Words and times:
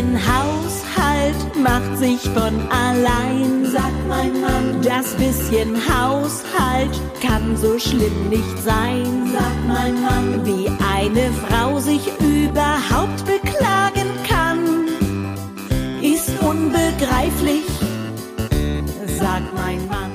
bisschen 0.00 0.18
Haushalt 0.26 1.56
macht 1.62 1.98
sich 1.98 2.20
von 2.30 2.58
allein, 2.70 3.66
sagt 3.66 4.08
mein 4.08 4.40
Mann. 4.40 4.80
Das 4.82 5.12
bisschen 5.14 5.76
Haushalt 5.76 6.98
kann 7.20 7.54
so 7.56 7.78
schlimm 7.78 8.30
nicht 8.30 8.58
sein, 8.64 9.30
sagt 9.30 9.68
mein 9.68 10.00
Mann. 10.00 10.46
Wie 10.46 10.68
eine 10.68 11.30
Frau 11.32 11.78
sich 11.80 12.00
überhaupt 12.18 13.26
beklagen 13.26 14.08
kann, 14.26 14.88
ist 16.02 16.30
unbegreiflich, 16.40 17.66
sagt 19.18 19.54
mein 19.54 19.86
Mann. 19.88 20.10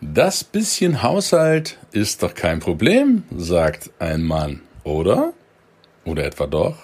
Das 0.00 0.42
bisschen 0.42 1.02
Haushalt 1.02 1.78
ist 1.92 2.24
doch 2.24 2.34
kein 2.34 2.58
Problem, 2.58 3.22
sagt 3.36 3.90
ein 4.00 4.24
Mann, 4.24 4.62
oder? 4.82 5.32
Oder 6.04 6.24
etwa 6.24 6.46
doch? 6.46 6.76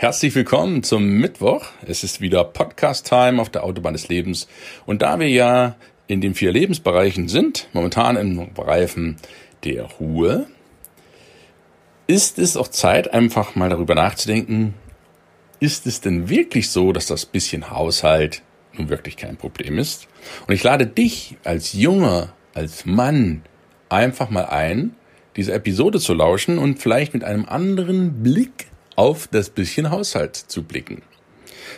Herzlich 0.00 0.32
willkommen 0.36 0.84
zum 0.84 1.08
Mittwoch. 1.08 1.70
Es 1.84 2.04
ist 2.04 2.20
wieder 2.20 2.44
Podcast-Time 2.44 3.42
auf 3.42 3.50
der 3.50 3.64
Autobahn 3.64 3.94
des 3.94 4.06
Lebens. 4.06 4.46
Und 4.86 5.02
da 5.02 5.18
wir 5.18 5.28
ja 5.28 5.74
in 6.06 6.20
den 6.20 6.36
vier 6.36 6.52
Lebensbereichen 6.52 7.26
sind, 7.26 7.66
momentan 7.72 8.14
im 8.14 8.54
Bereichen 8.54 9.16
der 9.64 9.82
Ruhe, 9.82 10.46
ist 12.06 12.38
es 12.38 12.56
auch 12.56 12.68
Zeit, 12.68 13.12
einfach 13.12 13.56
mal 13.56 13.70
darüber 13.70 13.96
nachzudenken, 13.96 14.74
ist 15.58 15.84
es 15.84 16.00
denn 16.00 16.28
wirklich 16.28 16.70
so, 16.70 16.92
dass 16.92 17.06
das 17.06 17.26
bisschen 17.26 17.72
Haushalt 17.72 18.42
nun 18.74 18.90
wirklich 18.90 19.16
kein 19.16 19.36
Problem 19.36 19.80
ist? 19.80 20.06
Und 20.46 20.54
ich 20.54 20.62
lade 20.62 20.86
dich 20.86 21.36
als 21.42 21.72
Junge, 21.72 22.32
als 22.54 22.86
Mann 22.86 23.42
einfach 23.88 24.30
mal 24.30 24.44
ein, 24.44 24.94
diese 25.34 25.52
Episode 25.54 25.98
zu 25.98 26.14
lauschen 26.14 26.58
und 26.58 26.78
vielleicht 26.78 27.14
mit 27.14 27.24
einem 27.24 27.46
anderen 27.46 28.22
Blick 28.22 28.68
auf 28.98 29.28
das 29.28 29.48
bisschen 29.48 29.90
Haushalt 29.90 30.34
zu 30.34 30.64
blicken. 30.64 31.02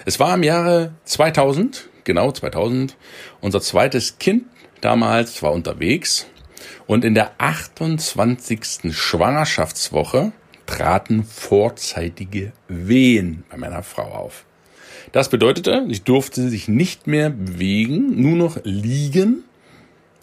Es 0.06 0.18
war 0.18 0.34
im 0.34 0.42
Jahre 0.42 0.94
2000, 1.04 1.90
genau 2.04 2.32
2000, 2.32 2.96
unser 3.42 3.60
zweites 3.60 4.18
Kind 4.18 4.44
damals 4.80 5.42
war 5.42 5.52
unterwegs 5.52 6.27
und 6.86 7.04
in 7.04 7.14
der 7.14 7.32
28. 7.36 8.96
Schwangerschaftswoche 8.96 10.32
traten 10.64 11.24
vorzeitige 11.24 12.52
Wehen 12.68 13.44
bei 13.50 13.58
meiner 13.58 13.82
Frau 13.82 14.10
auf. 14.14 14.46
Das 15.12 15.28
bedeutete, 15.28 15.84
ich 15.88 16.05
durfte 16.05 16.48
sich 16.48 16.68
nicht 16.68 17.06
mehr 17.06 17.28
bewegen, 17.28 18.18
nur 18.22 18.36
noch 18.36 18.58
liegen 18.64 19.44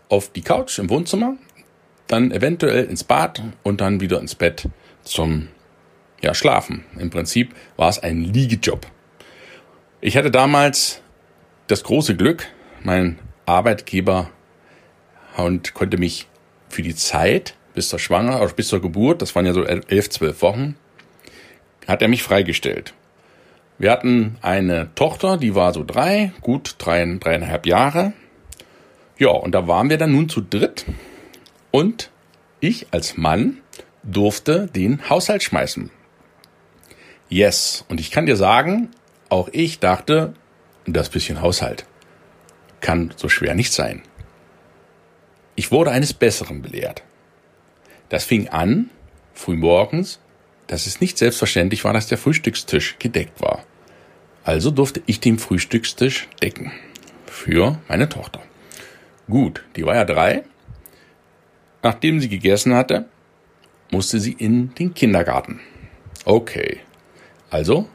auf 0.09 0.31
die 0.31 0.41
Couch 0.41 0.79
im 0.79 0.89
Wohnzimmer 0.89 1.35
dann 2.07 2.31
eventuell 2.31 2.85
ins 2.85 3.03
Bad 3.03 3.43
und 3.63 3.81
dann 3.81 3.99
wieder 3.99 4.19
ins 4.19 4.33
Bett 4.33 4.67
zum 5.03 5.49
ja, 6.21 6.33
Schlafen. 6.33 6.83
Im 6.97 7.09
Prinzip 7.09 7.53
war 7.75 7.89
es 7.89 7.99
ein 7.99 8.23
Liegejob. 8.23 8.87
Ich 10.01 10.17
hatte 10.17 10.31
damals 10.31 11.01
das 11.67 11.83
große 11.83 12.15
Glück, 12.15 12.47
mein 12.83 13.19
Arbeitgeber 13.45 14.29
und 15.37 15.73
konnte 15.73 15.97
mich 15.97 16.27
für 16.69 16.81
die 16.81 16.95
Zeit 16.95 17.55
bis 17.73 17.89
zur 17.89 17.99
Schwanger, 17.99 18.41
oder 18.41 18.53
bis 18.53 18.69
zur 18.69 18.81
Geburt, 18.81 19.21
das 19.21 19.35
waren 19.35 19.45
ja 19.45 19.53
so 19.53 19.63
elf, 19.63 20.09
zwölf 20.09 20.41
Wochen, 20.41 20.75
hat 21.87 22.01
er 22.01 22.07
mich 22.07 22.23
freigestellt. 22.23 22.93
Wir 23.77 23.91
hatten 23.91 24.37
eine 24.41 24.89
Tochter, 24.95 25.37
die 25.37 25.53
war 25.53 25.73
so 25.73 25.83
drei, 25.83 26.31
gut 26.41 26.75
drei, 26.79 27.05
dreieinhalb 27.19 27.67
Jahre. 27.67 28.13
Ja, 29.19 29.29
und 29.29 29.51
da 29.53 29.67
waren 29.67 29.89
wir 29.91 29.97
dann 29.97 30.11
nun 30.11 30.29
zu 30.29 30.41
dritt 30.41 30.85
und 31.69 32.09
ich 32.59 32.87
als 32.91 33.17
Mann 33.17 33.59
durfte 34.01 34.67
den 34.67 35.09
Haushalt 35.09 35.43
schmeißen. 35.43 35.91
Yes. 37.29 37.85
Und 37.89 37.99
ich 37.99 38.11
kann 38.11 38.25
dir 38.25 38.35
sagen, 38.35 38.89
auch 39.29 39.49
ich 39.51 39.79
dachte, 39.79 40.33
das 40.85 41.09
bisschen 41.09 41.41
Haushalt 41.41 41.85
kann 42.79 43.13
so 43.15 43.27
schwer 43.27 43.55
nicht 43.55 43.73
sein. 43.73 44.03
Ich 45.55 45.71
wurde 45.71 45.91
eines 45.91 46.13
Besseren 46.13 46.61
belehrt. 46.61 47.03
Das 48.09 48.23
fing 48.23 48.47
an, 48.49 48.89
frühmorgens, 49.33 50.19
dass 50.67 50.85
es 50.85 51.01
nicht 51.01 51.17
selbstverständlich 51.17 51.83
war, 51.83 51.93
dass 51.93 52.07
der 52.07 52.17
Frühstückstisch 52.17 52.97
gedeckt 52.99 53.41
war. 53.41 53.63
Also 54.43 54.71
durfte 54.71 55.01
ich 55.07 55.19
den 55.19 55.39
Frühstückstisch 55.39 56.27
decken. 56.41 56.71
Für 57.25 57.79
meine 57.87 58.07
Tochter. 58.07 58.41
Gut, 59.27 59.65
die 59.75 59.85
war 59.85 59.95
ja 59.95 60.05
drei 60.05 60.43
Nachdem 61.83 62.19
sie 62.19 62.29
gegessen 62.29 62.73
hatte, 62.73 63.05
musste 63.91 64.19
sie 64.19 64.33
in 64.33 64.73
den 64.75 64.93
Kindergarten. 64.93 65.59
Okay, 66.25 66.79
also 67.49 67.87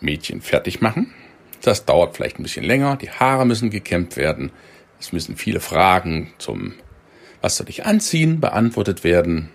Mädchen 0.00 0.40
fertig 0.40 0.80
machen. 0.80 1.12
Das 1.62 1.84
dauert 1.84 2.16
vielleicht 2.16 2.38
ein 2.38 2.42
bisschen 2.42 2.64
länger. 2.64 2.96
Die 2.96 3.10
Haare 3.10 3.46
müssen 3.46 3.70
gekämmt 3.70 4.16
werden. 4.16 4.50
Es 4.98 5.12
müssen 5.12 5.36
viele 5.36 5.60
Fragen 5.60 6.32
zum 6.38 6.74
Was 7.40 7.56
soll 7.56 7.68
ich 7.68 7.86
anziehen 7.86 8.40
beantwortet 8.40 9.04
werden. 9.04 9.48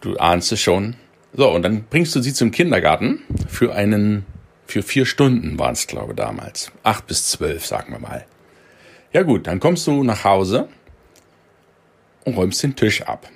Du 0.00 0.16
ahnst 0.16 0.52
es 0.52 0.60
schon. 0.60 0.96
So, 1.32 1.50
und 1.50 1.62
dann 1.62 1.84
bringst 1.84 2.14
du 2.14 2.20
sie 2.20 2.32
zum 2.32 2.50
Kindergarten 2.50 3.22
für 3.48 3.74
einen, 3.74 4.24
für 4.66 4.82
vier 4.82 5.04
Stunden 5.04 5.58
waren 5.58 5.72
es, 5.72 5.86
glaube 5.86 6.12
ich, 6.12 6.16
damals. 6.16 6.70
Acht 6.82 7.06
bis 7.06 7.28
zwölf, 7.28 7.66
sagen 7.66 7.92
wir 7.92 7.98
mal. 7.98 8.24
Ja 9.12 9.22
gut, 9.22 9.46
dann 9.46 9.60
kommst 9.60 9.86
du 9.86 10.02
nach 10.04 10.24
Hause 10.24 10.68
und 12.24 12.36
räumst 12.36 12.62
den 12.62 12.76
Tisch 12.76 13.02
ab. 13.02 13.28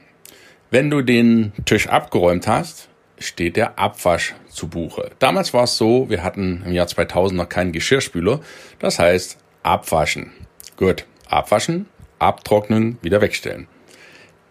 Wenn 0.70 0.90
du 0.90 1.02
den 1.02 1.52
Tisch 1.64 1.88
abgeräumt 1.88 2.46
hast, 2.46 2.87
steht 3.18 3.56
der 3.56 3.78
Abwasch 3.78 4.34
zu 4.48 4.68
Buche. 4.68 5.10
Damals 5.18 5.54
war 5.54 5.64
es 5.64 5.76
so, 5.76 6.08
wir 6.08 6.22
hatten 6.22 6.62
im 6.64 6.72
Jahr 6.72 6.86
2000 6.86 7.36
noch 7.36 7.48
keinen 7.48 7.72
Geschirrspüler. 7.72 8.40
Das 8.78 8.98
heißt, 8.98 9.38
abwaschen. 9.62 10.32
Gut, 10.76 11.06
abwaschen, 11.28 11.86
abtrocknen, 12.18 12.98
wieder 13.02 13.20
wegstellen. 13.20 13.68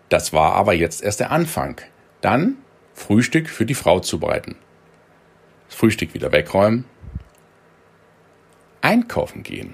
Das 0.09 0.33
war 0.33 0.53
aber 0.53 0.73
jetzt 0.73 1.03
erst 1.03 1.19
der 1.19 1.31
Anfang. 1.31 1.81
Dann 2.21 2.57
Frühstück 2.93 3.49
für 3.49 3.65
die 3.65 3.75
Frau 3.75 3.99
zubereiten. 3.99 4.55
Das 5.67 5.77
Frühstück 5.77 6.13
wieder 6.13 6.31
wegräumen. 6.31 6.85
Einkaufen 8.81 9.43
gehen. 9.43 9.73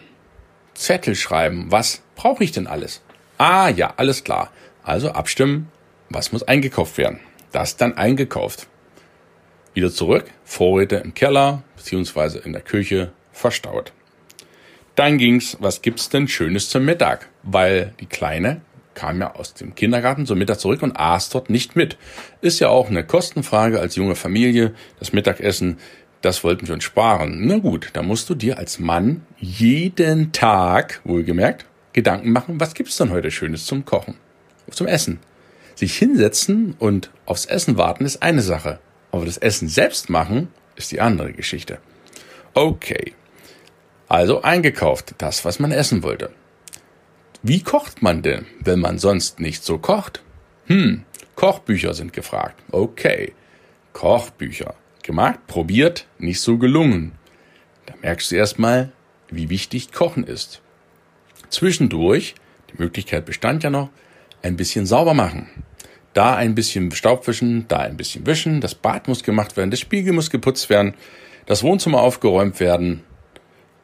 Zettel 0.74 1.16
schreiben. 1.16 1.68
Was 1.70 2.02
brauche 2.16 2.44
ich 2.44 2.52
denn 2.52 2.68
alles? 2.68 3.02
Ah 3.38 3.70
ja, 3.70 3.94
alles 3.98 4.24
klar. 4.24 4.52
Also 4.84 5.12
abstimmen, 5.12 5.72
was 6.10 6.32
muss 6.32 6.44
eingekauft 6.44 6.98
werden. 6.98 7.20
Das 7.52 7.78
dann 7.78 7.98
eingekauft. 7.98 8.68
Wieder 9.74 9.92
zurück, 9.92 10.26
Vorräte 10.44 10.98
im 10.98 11.14
Keller 11.14 11.64
beziehungsweise 11.76 12.40
in 12.40 12.54
der 12.54 12.62
Küche 12.62 13.12
verstaut. 13.32 13.92
Dann 14.96 15.18
ging's, 15.18 15.58
was 15.60 15.82
gibt's 15.82 16.10
denn 16.10 16.28
Schönes 16.28 16.70
zum 16.70 16.86
Mittag? 16.86 17.30
Weil 17.42 17.94
die 18.00 18.06
Kleine 18.06 18.62
kam 18.94 19.20
ja 19.20 19.34
aus 19.34 19.56
dem 19.56 19.74
Kindergarten 19.74 20.28
zum 20.28 20.38
Mittag 20.38 20.60
zurück 20.60 20.84
und 20.84 20.96
aß 20.96 21.30
dort 21.30 21.50
nicht 21.50 21.76
mit. 21.76 21.98
Ist 22.42 22.60
ja 22.60 22.70
auch 22.70 22.90
eine 22.90 23.04
Kostenfrage 23.04 23.80
als 23.80 23.96
junge 23.96 24.16
Familie. 24.16 24.76
Das 25.00 25.14
Mittagessen, 25.14 25.78
das 26.22 26.44
wollten 26.44 26.68
wir 26.68 26.76
uns 26.76 26.84
sparen. 26.84 27.48
Na 27.48 27.58
gut, 27.58 27.90
da 27.94 28.04
musst 28.04 28.30
du 28.30 28.36
dir 28.36 28.60
als 28.60 28.78
Mann 28.78 29.26
jeden 29.40 30.32
Tag, 30.32 31.02
wohlgemerkt, 31.04 31.66
Gedanken 31.94 32.32
machen, 32.32 32.60
was 32.60 32.76
gibt's 32.76 32.98
denn 32.98 33.10
heute 33.10 33.32
Schönes 33.32 33.66
zum 33.66 33.86
Kochen, 33.86 34.16
zum 34.70 34.88
Essen. 34.88 35.20
Sich 35.76 35.98
hinsetzen 35.98 36.76
und 36.78 37.10
aufs 37.26 37.46
Essen 37.46 37.78
warten 37.78 38.06
ist 38.06 38.22
eine 38.22 38.42
Sache, 38.42 38.80
aber 39.14 39.26
das 39.26 39.38
Essen 39.38 39.70
selbst 39.70 40.10
machen 40.10 40.50
ist 40.76 40.92
die 40.92 41.00
andere 41.00 41.32
Geschichte. 41.32 41.78
Okay, 42.54 43.14
also 44.10 44.42
eingekauft, 44.42 45.16
das, 45.20 45.46
was 45.46 45.60
man 45.60 45.72
essen 45.72 46.04
wollte. 46.04 46.34
Wie 47.42 47.64
kocht 47.64 48.02
man 48.02 48.24
denn, 48.24 48.46
wenn 48.60 48.80
man 48.80 49.00
sonst 49.00 49.40
nicht 49.40 49.64
so 49.64 49.78
kocht? 49.78 50.22
Hm, 50.66 51.06
Kochbücher 51.36 51.94
sind 51.94 52.12
gefragt. 52.12 52.62
Okay, 52.72 53.34
Kochbücher. 53.94 54.76
Gemacht, 55.04 55.48
probiert, 55.48 56.08
nicht 56.18 56.42
so 56.42 56.58
gelungen. 56.58 57.14
Da 57.86 57.94
merkst 58.02 58.32
du 58.32 58.36
erstmal, 58.36 58.92
wie 59.30 59.50
wichtig 59.50 59.92
Kochen 59.92 60.26
ist 60.26 60.64
zwischendurch, 61.54 62.36
die 62.72 62.82
Möglichkeit 62.82 63.26
bestand 63.26 63.64
ja 63.64 63.70
noch, 63.70 63.90
ein 64.42 64.58
bisschen 64.58 64.86
sauber 64.86 65.14
machen. 65.14 65.48
Da 66.14 66.36
ein 66.36 66.56
bisschen 66.56 66.92
Staub 66.92 67.28
wischen, 67.28 67.66
da 67.68 67.78
ein 67.78 67.98
bisschen 67.98 68.26
wischen, 68.26 68.62
das 68.62 68.76
Bad 68.76 69.08
muss 69.08 69.24
gemacht 69.24 69.58
werden, 69.58 69.72
der 69.72 69.78
Spiegel 69.78 70.14
muss 70.14 70.30
geputzt 70.30 70.70
werden, 70.70 70.94
das 71.46 71.64
Wohnzimmer 71.64 72.02
aufgeräumt 72.02 72.60
werden 72.60 73.04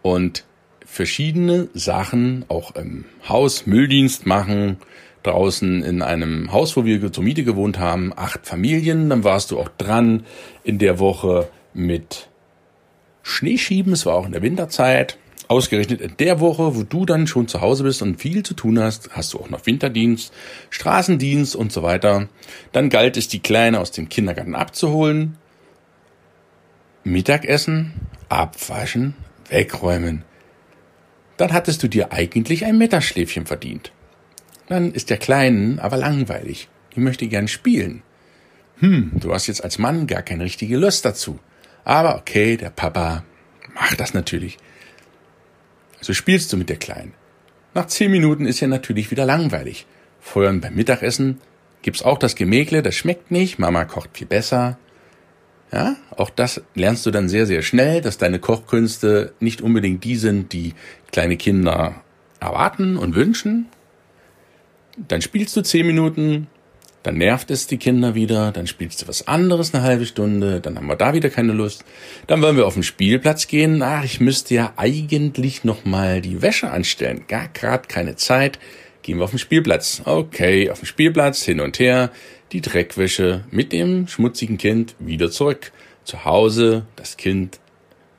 und 0.02 0.46
verschiedene 0.86 1.70
Sachen 1.74 2.46
auch 2.48 2.76
im 2.76 3.06
Haus, 3.28 3.68
Mülldienst 3.68 4.26
machen, 4.26 4.78
draußen 5.24 5.84
in 5.84 6.02
einem 6.02 6.52
Haus, 6.52 6.76
wo 6.76 6.86
wir 6.86 7.12
zur 7.12 7.24
Miete 7.24 7.44
gewohnt 7.44 7.78
haben, 7.78 8.12
acht 8.16 8.48
Familien, 8.48 9.10
dann 9.10 9.24
warst 9.24 9.52
du 9.52 9.60
auch 9.60 9.70
dran 9.78 10.26
in 10.64 10.80
der 10.80 10.98
Woche 10.98 11.48
mit 11.74 12.30
Schneeschieben, 13.22 13.94
es 13.94 14.08
war 14.08 14.16
auch 14.16 14.26
in 14.26 14.32
der 14.32 14.42
Winterzeit, 14.42 15.19
Ausgerechnet 15.50 16.00
in 16.00 16.16
der 16.18 16.40
Woche, 16.40 16.76
wo 16.76 16.84
du 16.84 17.08
dann 17.08 17.26
schon 17.26 17.48
zu 17.48 17.60
Hause 17.60 17.84
bist 17.84 18.04
und 18.04 18.22
viel 18.22 18.44
zu 18.44 18.54
tun 18.54 18.80
hast, 18.80 19.10
hast 19.14 19.34
du 19.34 19.40
auch 19.40 19.50
noch 19.50 19.66
Winterdienst, 19.66 20.32
Straßendienst 20.70 21.56
und 21.56 21.72
so 21.72 21.82
weiter. 21.82 22.30
Dann 22.72 22.90
galt 22.90 23.18
es, 23.18 23.30
die 23.30 23.40
Kleine 23.40 23.80
aus 23.80 23.90
dem 23.90 24.10
Kindergarten 24.10 24.54
abzuholen, 24.54 25.38
Mittagessen, 27.04 27.94
abwaschen, 28.30 29.16
wegräumen. 29.50 30.24
Dann 31.38 31.52
hattest 31.52 31.82
du 31.82 31.88
dir 31.88 32.14
eigentlich 32.14 32.66
ein 32.66 32.78
Mittagsschläfchen 32.78 33.48
verdient. 33.48 33.92
Dann 34.68 34.92
ist 34.94 35.10
der 35.10 35.18
Kleinen 35.18 35.80
aber 35.80 35.98
langweilig. 35.98 36.70
Die 36.96 37.00
möchte 37.00 37.28
gern 37.28 37.48
spielen. 37.48 38.04
Hm, 38.82 39.14
du 39.16 39.34
hast 39.34 39.48
jetzt 39.48 39.64
als 39.64 39.80
Mann 39.80 40.06
gar 40.06 40.22
keine 40.22 40.44
richtige 40.44 40.78
Lust 40.78 41.06
dazu. 41.06 41.40
Aber 41.86 42.18
okay, 42.18 42.56
der 42.56 42.70
Papa 42.70 43.24
macht 43.74 44.00
das 44.00 44.14
natürlich. 44.14 44.60
Also 46.00 46.14
spielst 46.14 46.52
du 46.52 46.58
mit 46.58 46.70
der 46.70 46.78
Kleinen. 46.78 47.14
Nach 47.74 47.86
zehn 47.88 48.12
Minuten 48.12 48.46
ist 48.46 48.60
ja 48.60 48.68
natürlich 48.68 49.12
wieder 49.12 49.26
langweilig. 49.26 49.86
Vorher 50.20 50.52
beim 50.54 50.76
Mittagessen 50.76 51.40
gibt's 51.82 52.02
auch 52.02 52.18
das 52.18 52.36
Gemäkle, 52.36 52.82
das 52.82 52.96
schmeckt 52.96 53.32
nicht, 53.32 53.60
Mama 53.60 53.86
kocht 53.86 54.18
viel 54.18 54.28
besser. 54.28 54.78
Ja, 55.72 55.96
auch 56.16 56.32
das 56.32 56.62
lernst 56.74 57.06
du 57.06 57.12
dann 57.12 57.30
sehr, 57.30 57.46
sehr 57.46 57.62
schnell, 57.62 58.02
dass 58.02 58.18
deine 58.18 58.40
Kochkünste 58.40 59.34
nicht 59.40 59.62
unbedingt 59.62 60.04
die 60.04 60.16
sind, 60.16 60.52
die 60.52 60.74
kleine 61.12 61.38
Kinder 61.38 62.02
erwarten 62.40 62.98
und 62.98 63.16
wünschen. 63.16 63.68
Dann 64.98 65.22
spielst 65.22 65.56
du 65.56 65.62
zehn 65.62 65.86
Minuten, 65.86 66.48
dann 67.04 67.18
nervt 67.18 67.50
es 67.50 67.68
die 67.68 67.78
Kinder 67.78 68.14
wieder, 68.14 68.52
dann 68.52 68.68
spielst 68.68 69.02
du 69.02 69.08
was 69.08 69.28
anderes 69.28 69.74
eine 69.74 69.84
halbe 69.84 70.06
Stunde, 70.06 70.60
dann 70.60 70.78
haben 70.78 70.88
wir 70.88 70.96
da 70.96 71.14
wieder 71.14 71.30
keine 71.30 71.54
Lust. 71.54 71.86
Dann 72.28 72.42
wollen 72.42 72.58
wir 72.58 72.68
auf 72.68 72.74
den 72.74 72.84
Spielplatz 72.84 73.48
gehen. 73.48 73.82
Ach, 73.82 74.04
ich 74.04 74.20
müsste 74.20 74.54
ja 74.54 74.74
eigentlich 74.76 75.64
noch 75.64 75.86
mal 75.86 76.22
die 76.22 76.42
Wäsche 76.42 76.70
anstellen. 76.70 77.24
Gar 77.28 77.48
grad 77.50 77.88
keine 77.88 78.16
Zeit. 78.16 78.60
Gehen 79.02 79.18
wir 79.18 79.24
auf 79.24 79.30
den 79.30 79.40
Spielplatz. 79.40 80.02
Okay, 80.04 80.70
auf 80.70 80.80
den 80.80 80.86
Spielplatz, 80.86 81.44
hin 81.44 81.62
und 81.62 81.80
her, 81.80 82.12
die 82.52 82.62
Dreckwäsche 82.62 83.46
mit 83.50 83.72
dem 83.72 84.08
schmutzigen 84.08 84.58
Kind 84.58 84.96
wieder 85.00 85.32
zurück. 85.32 85.72
Zu 86.04 86.26
Hause, 86.26 86.86
das 86.96 87.18
Kind 87.18 87.60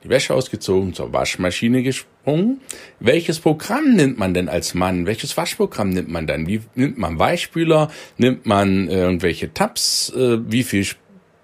die 0.03 0.09
Wäsche 0.09 0.33
ausgezogen, 0.33 0.93
zur 0.93 1.13
Waschmaschine 1.13 1.83
gesprungen. 2.21 2.61
Welches 2.99 3.39
Programm 3.39 3.95
nimmt 3.95 4.17
man 4.17 4.33
denn 4.33 4.49
als 4.49 4.73
Mann? 4.73 5.05
Welches 5.05 5.35
Waschprogramm 5.37 5.89
nimmt 5.89 6.09
man 6.09 6.27
dann? 6.27 6.47
Wie 6.47 6.61
nimmt 6.75 6.97
man 6.97 7.19
Weichspüler? 7.19 7.89
Nimmt 8.17 8.45
man 8.45 8.87
irgendwelche 8.87 9.53
Tabs? 9.53 10.13
Äh, 10.15 10.39
wie 10.51 10.63
viel 10.63 10.85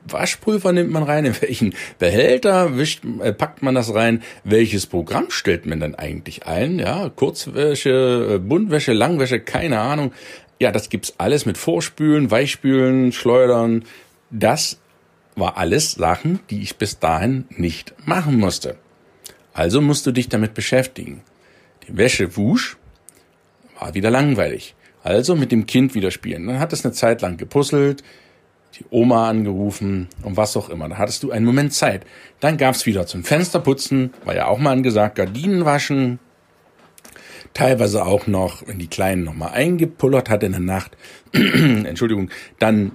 Waschprüfer 0.10 0.72
nimmt 0.72 0.92
man 0.92 1.04
rein? 1.04 1.26
In 1.26 1.42
welchen 1.42 1.74
Behälter 2.00 2.78
wischt, 2.78 3.04
äh, 3.22 3.34
packt 3.34 3.62
man 3.62 3.76
das 3.76 3.94
rein? 3.94 4.22
Welches 4.44 4.86
Programm 4.86 5.30
stellt 5.30 5.66
man 5.66 5.80
dann 5.80 5.96
eigentlich 5.96 6.46
ein? 6.46 6.80
Ja, 6.80 7.10
Kurzwäsche, 7.10 8.36
äh, 8.36 8.40
Buntwäsche, 8.40 8.94
Langwäsche, 8.94 9.40
keine 9.40 9.80
Ahnung. 9.80 10.14
Ja, 10.60 10.72
das 10.72 10.90
gibt's 10.90 11.16
alles 11.18 11.46
mit 11.46 11.58
Vorspülen, 11.58 12.32
Weichspülen, 12.32 13.12
Schleudern. 13.12 13.84
Das 14.32 14.80
war 15.36 15.58
alles 15.58 15.94
Sachen, 15.94 16.40
die 16.50 16.64
ich 16.64 16.78
bis 16.78 16.98
dahin 16.98 17.46
nicht 17.50 17.94
machen 18.06 18.40
musste. 18.40 18.76
Also 19.58 19.82
musst 19.82 20.06
du 20.06 20.12
dich 20.12 20.30
damit 20.30 20.54
beschäftigen. 20.54 21.24
Die 21.88 21.98
Wäsche 21.98 22.38
wusch, 22.38 22.78
war 23.80 23.96
wieder 23.96 24.12
langweilig. 24.12 24.76
Also 25.02 25.36
mit 25.36 25.52
dem 25.52 25.66
Kind 25.66 25.96
wieder 25.96 26.12
spielen. 26.12 26.46
Dann 26.46 26.60
hat 26.60 26.74
es 26.74 26.86
eine 26.86 26.94
Zeit 26.94 27.24
lang 27.24 27.38
gepuzzelt, 27.38 28.04
die 28.76 28.86
Oma 28.92 29.28
angerufen 29.28 30.10
und 30.22 30.38
was 30.38 30.56
auch 30.56 30.70
immer. 30.70 30.88
Da 30.90 31.00
hattest 31.00 31.24
du 31.24 31.32
einen 31.32 31.44
Moment 31.44 31.74
Zeit. 31.74 32.06
Dann 32.40 32.58
gab's 32.58 32.86
wieder 32.86 33.08
zum 33.08 33.24
Fensterputzen, 33.24 34.14
war 34.26 34.36
ja 34.36 34.46
auch 34.46 34.60
mal 34.60 34.74
angesagt, 34.74 35.16
Gardinen 35.16 35.66
waschen. 35.66 36.20
Teilweise 37.56 38.06
auch 38.06 38.28
noch, 38.28 38.68
wenn 38.68 38.78
die 38.78 38.90
Kleinen 38.90 39.24
noch 39.24 39.34
mal 39.34 39.50
eingepullert 39.50 40.30
hat 40.30 40.44
in 40.44 40.52
der 40.52 40.62
Nacht, 40.62 40.96
Entschuldigung, 41.32 42.30
dann 42.60 42.92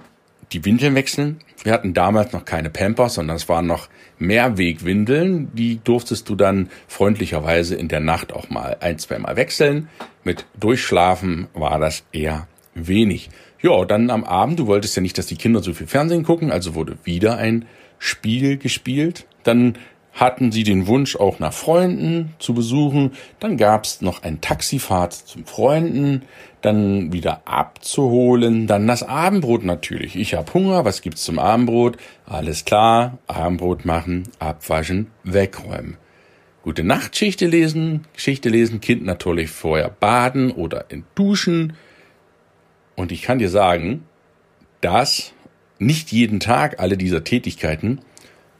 die 0.53 0.65
Windeln 0.65 0.95
wechseln. 0.95 1.39
Wir 1.63 1.73
hatten 1.73 1.93
damals 1.93 2.33
noch 2.33 2.45
keine 2.45 2.69
Pampers, 2.69 3.15
sondern 3.15 3.37
es 3.37 3.49
waren 3.49 3.67
noch 3.67 3.89
Mehrwegwindeln. 4.19 5.53
Die 5.55 5.79
durftest 5.83 6.29
du 6.29 6.35
dann 6.35 6.69
freundlicherweise 6.87 7.75
in 7.75 7.87
der 7.87 7.99
Nacht 7.99 8.33
auch 8.33 8.49
mal 8.49 8.77
ein, 8.79 8.99
zwei 8.99 9.13
wechseln. 9.35 9.89
Mit 10.23 10.45
Durchschlafen 10.59 11.47
war 11.53 11.79
das 11.79 12.03
eher 12.11 12.47
wenig. 12.75 13.29
Ja, 13.61 13.85
dann 13.85 14.09
am 14.09 14.23
Abend, 14.23 14.59
du 14.59 14.67
wolltest 14.67 14.95
ja 14.95 15.01
nicht, 15.01 15.17
dass 15.17 15.27
die 15.27 15.37
Kinder 15.37 15.63
so 15.63 15.73
viel 15.73 15.87
Fernsehen 15.87 16.23
gucken, 16.23 16.51
also 16.51 16.75
wurde 16.75 16.97
wieder 17.03 17.37
ein 17.37 17.65
Spiel 17.97 18.57
gespielt. 18.57 19.25
Dann 19.43 19.77
hatten 20.13 20.51
sie 20.51 20.63
den 20.63 20.87
Wunsch, 20.87 21.15
auch 21.15 21.39
nach 21.39 21.53
Freunden 21.53 22.35
zu 22.37 22.53
besuchen. 22.53 23.13
Dann 23.39 23.57
gab's 23.57 24.01
noch 24.01 24.21
ein 24.21 24.41
Taxifahrt 24.41 25.13
zum 25.13 25.45
Freunden, 25.45 26.23
dann 26.61 27.11
wieder 27.11 27.41
abzuholen, 27.45 28.67
dann 28.67 28.87
das 28.87 29.03
Abendbrot 29.03 29.63
natürlich. 29.65 30.15
Ich 30.15 30.35
hab 30.35 30.53
Hunger, 30.53 30.85
was 30.85 31.01
gibt's 31.01 31.23
zum 31.23 31.39
Abendbrot? 31.39 31.97
Alles 32.25 32.63
klar, 32.63 33.17
Abendbrot 33.27 33.85
machen, 33.85 34.29
abwaschen, 34.39 35.07
wegräumen. 35.23 35.97
Gute 36.61 36.83
Nachtschichte 36.83 37.47
lesen, 37.47 38.05
Geschichte 38.13 38.47
lesen, 38.47 38.79
Kind 38.79 39.03
natürlich 39.03 39.49
vorher 39.49 39.89
baden 39.89 40.51
oder 40.51 40.85
in 40.89 41.03
Duschen. 41.15 41.73
Und 42.95 43.11
ich 43.11 43.23
kann 43.23 43.39
dir 43.39 43.49
sagen, 43.49 44.05
dass 44.79 45.33
nicht 45.79 46.11
jeden 46.11 46.39
Tag 46.39 46.79
alle 46.79 46.95
dieser 46.95 47.23
Tätigkeiten, 47.25 47.99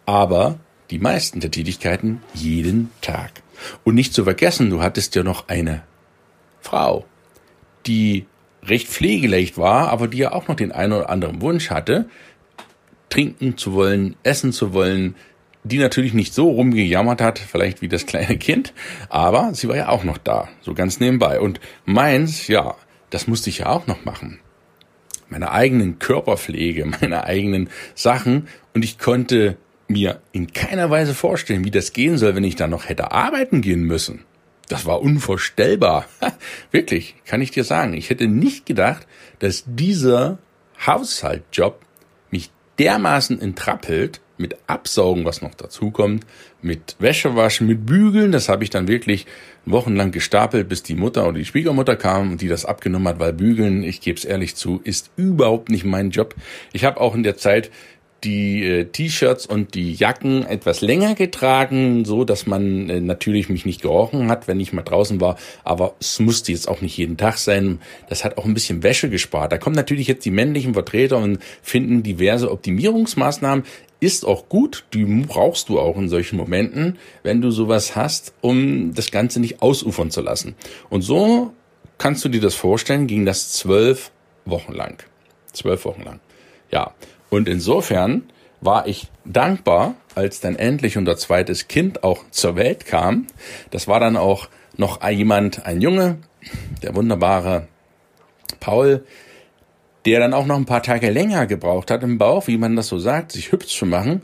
aber 0.05 0.59
die 0.93 0.99
meisten 0.99 1.39
der 1.39 1.49
Tätigkeiten 1.49 2.21
jeden 2.35 2.91
Tag. 3.01 3.41
Und 3.83 3.95
nicht 3.95 4.13
zu 4.13 4.25
vergessen, 4.25 4.69
du 4.69 4.83
hattest 4.83 5.15
ja 5.15 5.23
noch 5.23 5.47
eine 5.47 5.81
Frau, 6.61 7.05
die 7.87 8.27
recht 8.61 8.87
pflegeleicht 8.87 9.57
war, 9.57 9.89
aber 9.89 10.07
die 10.07 10.19
ja 10.19 10.33
auch 10.33 10.47
noch 10.47 10.55
den 10.55 10.71
einen 10.71 10.93
oder 10.93 11.09
anderen 11.09 11.41
Wunsch 11.41 11.71
hatte, 11.71 12.07
trinken 13.09 13.57
zu 13.57 13.73
wollen, 13.73 14.15
essen 14.21 14.51
zu 14.53 14.71
wollen, 14.73 15.15
die 15.63 15.79
natürlich 15.79 16.13
nicht 16.13 16.35
so 16.35 16.51
rumgejammert 16.51 17.21
hat, 17.21 17.39
vielleicht 17.39 17.81
wie 17.81 17.89
das 17.89 18.05
kleine 18.05 18.37
Kind, 18.37 18.71
aber 19.09 19.55
sie 19.55 19.67
war 19.67 19.75
ja 19.75 19.89
auch 19.89 20.03
noch 20.03 20.19
da, 20.19 20.47
so 20.61 20.75
ganz 20.75 20.99
nebenbei. 20.99 21.39
Und 21.39 21.59
meins, 21.85 22.47
ja, 22.47 22.75
das 23.09 23.25
musste 23.25 23.49
ich 23.49 23.59
ja 23.59 23.69
auch 23.69 23.87
noch 23.87 24.05
machen. 24.05 24.39
Meine 25.27 25.49
eigenen 25.49 25.97
Körperpflege, 25.97 26.85
meine 27.01 27.23
eigenen 27.23 27.71
Sachen 27.95 28.47
und 28.75 28.85
ich 28.85 28.99
konnte 28.99 29.57
mir 29.87 30.21
in 30.31 30.53
keiner 30.53 30.89
Weise 30.89 31.13
vorstellen, 31.13 31.65
wie 31.65 31.71
das 31.71 31.93
gehen 31.93 32.17
soll, 32.17 32.35
wenn 32.35 32.43
ich 32.43 32.55
dann 32.55 32.69
noch 32.69 32.89
hätte 32.89 33.11
arbeiten 33.11 33.61
gehen 33.61 33.83
müssen. 33.83 34.25
Das 34.69 34.85
war 34.85 35.01
unvorstellbar. 35.01 36.05
Wirklich, 36.71 37.15
kann 37.25 37.41
ich 37.41 37.51
dir 37.51 37.63
sagen. 37.63 37.93
Ich 37.93 38.09
hätte 38.09 38.27
nicht 38.27 38.65
gedacht, 38.65 39.07
dass 39.39 39.63
dieser 39.67 40.39
Haushaltjob 40.85 41.79
mich 42.31 42.49
dermaßen 42.79 43.41
entrappelt, 43.41 44.21
mit 44.37 44.57
Absaugen, 44.67 45.25
was 45.25 45.41
noch 45.41 45.53
dazukommt, 45.53 46.25
mit 46.61 46.95
Wäschewaschen, 46.99 47.67
mit 47.67 47.85
Bügeln, 47.85 48.31
das 48.31 48.49
habe 48.49 48.63
ich 48.63 48.69
dann 48.69 48.87
wirklich 48.87 49.25
wochenlang 49.65 50.11
gestapelt, 50.11 50.67
bis 50.67 50.81
die 50.83 50.95
Mutter 50.95 51.27
oder 51.27 51.37
die 51.37 51.45
Schwiegermutter 51.45 51.95
kam 51.95 52.31
und 52.31 52.41
die 52.41 52.47
das 52.47 52.65
abgenommen 52.65 53.07
hat, 53.07 53.19
weil 53.19 53.33
Bügeln, 53.33 53.83
ich 53.83 54.01
gebe 54.01 54.17
es 54.17 54.25
ehrlich 54.25 54.55
zu, 54.55 54.81
ist 54.83 55.11
überhaupt 55.15 55.69
nicht 55.69 55.85
mein 55.85 56.09
Job. 56.09 56.35
Ich 56.73 56.83
habe 56.83 56.99
auch 56.99 57.15
in 57.15 57.23
der 57.23 57.37
Zeit 57.37 57.69
die 58.23 58.63
äh, 58.63 58.85
T-Shirts 58.85 59.45
und 59.45 59.75
die 59.75 59.93
Jacken 59.93 60.45
etwas 60.45 60.81
länger 60.81 61.15
getragen, 61.15 62.05
so 62.05 62.23
dass 62.23 62.45
man 62.45 62.89
äh, 62.89 63.01
natürlich 63.01 63.49
mich 63.49 63.65
nicht 63.65 63.81
gerochen 63.81 64.29
hat, 64.29 64.47
wenn 64.47 64.59
ich 64.59 64.73
mal 64.73 64.83
draußen 64.83 65.19
war. 65.21 65.37
Aber 65.63 65.95
es 65.99 66.19
musste 66.19 66.51
jetzt 66.51 66.67
auch 66.67 66.81
nicht 66.81 66.97
jeden 66.97 67.17
Tag 67.17 67.37
sein. 67.37 67.79
Das 68.09 68.23
hat 68.23 68.37
auch 68.37 68.45
ein 68.45 68.53
bisschen 68.53 68.83
Wäsche 68.83 69.09
gespart. 69.09 69.51
Da 69.51 69.57
kommen 69.57 69.75
natürlich 69.75 70.07
jetzt 70.07 70.25
die 70.25 70.31
männlichen 70.31 70.73
Vertreter 70.73 71.17
und 71.17 71.39
finden 71.61 72.03
diverse 72.03 72.51
Optimierungsmaßnahmen. 72.51 73.65
Ist 73.99 74.25
auch 74.25 74.49
gut, 74.49 74.85
die 74.93 75.05
brauchst 75.05 75.69
du 75.69 75.79
auch 75.79 75.97
in 75.97 76.09
solchen 76.09 76.35
Momenten, 76.35 76.97
wenn 77.23 77.41
du 77.41 77.51
sowas 77.51 77.95
hast, 77.95 78.33
um 78.41 78.93
das 78.93 79.11
Ganze 79.11 79.39
nicht 79.39 79.61
ausufern 79.61 80.11
zu 80.11 80.21
lassen. 80.21 80.55
Und 80.89 81.03
so 81.03 81.53
kannst 81.97 82.25
du 82.25 82.29
dir 82.29 82.41
das 82.41 82.55
vorstellen, 82.55 83.07
ging 83.07 83.25
das 83.25 83.53
zwölf 83.53 84.11
Wochen 84.45 84.73
lang. 84.73 85.01
Zwölf 85.53 85.85
Wochen 85.85 86.03
lang. 86.03 86.19
Ja, 86.69 86.93
und 87.33 87.49
insofern 87.49 88.25
war 88.61 88.85
ich 88.85 89.07
dankbar, 89.25 89.95
als 90.13 90.39
dann 90.39 90.55
endlich 90.55 90.97
unser 90.97 91.17
zweites 91.17 91.67
Kind 91.67 92.03
auch 92.03 92.23
zur 92.29 92.55
Welt 92.55 92.85
kam. 92.85 93.25
Das 93.71 93.87
war 93.87 93.99
dann 93.99 94.17
auch 94.17 94.49
noch 94.77 95.03
jemand, 95.09 95.65
ein 95.65 95.81
Junge, 95.81 96.19
der 96.83 96.95
wunderbare 96.95 97.67
Paul, 98.59 99.03
der 100.05 100.19
dann 100.19 100.35
auch 100.35 100.45
noch 100.45 100.57
ein 100.57 100.67
paar 100.67 100.83
Tage 100.83 101.09
länger 101.09 101.47
gebraucht 101.47 101.89
hat 101.89 102.03
im 102.03 102.19
Bauch, 102.19 102.45
wie 102.45 102.59
man 102.59 102.75
das 102.75 102.87
so 102.87 102.99
sagt, 102.99 103.31
sich 103.31 103.51
hübsch 103.51 103.79
zu 103.79 103.87
machen 103.87 104.21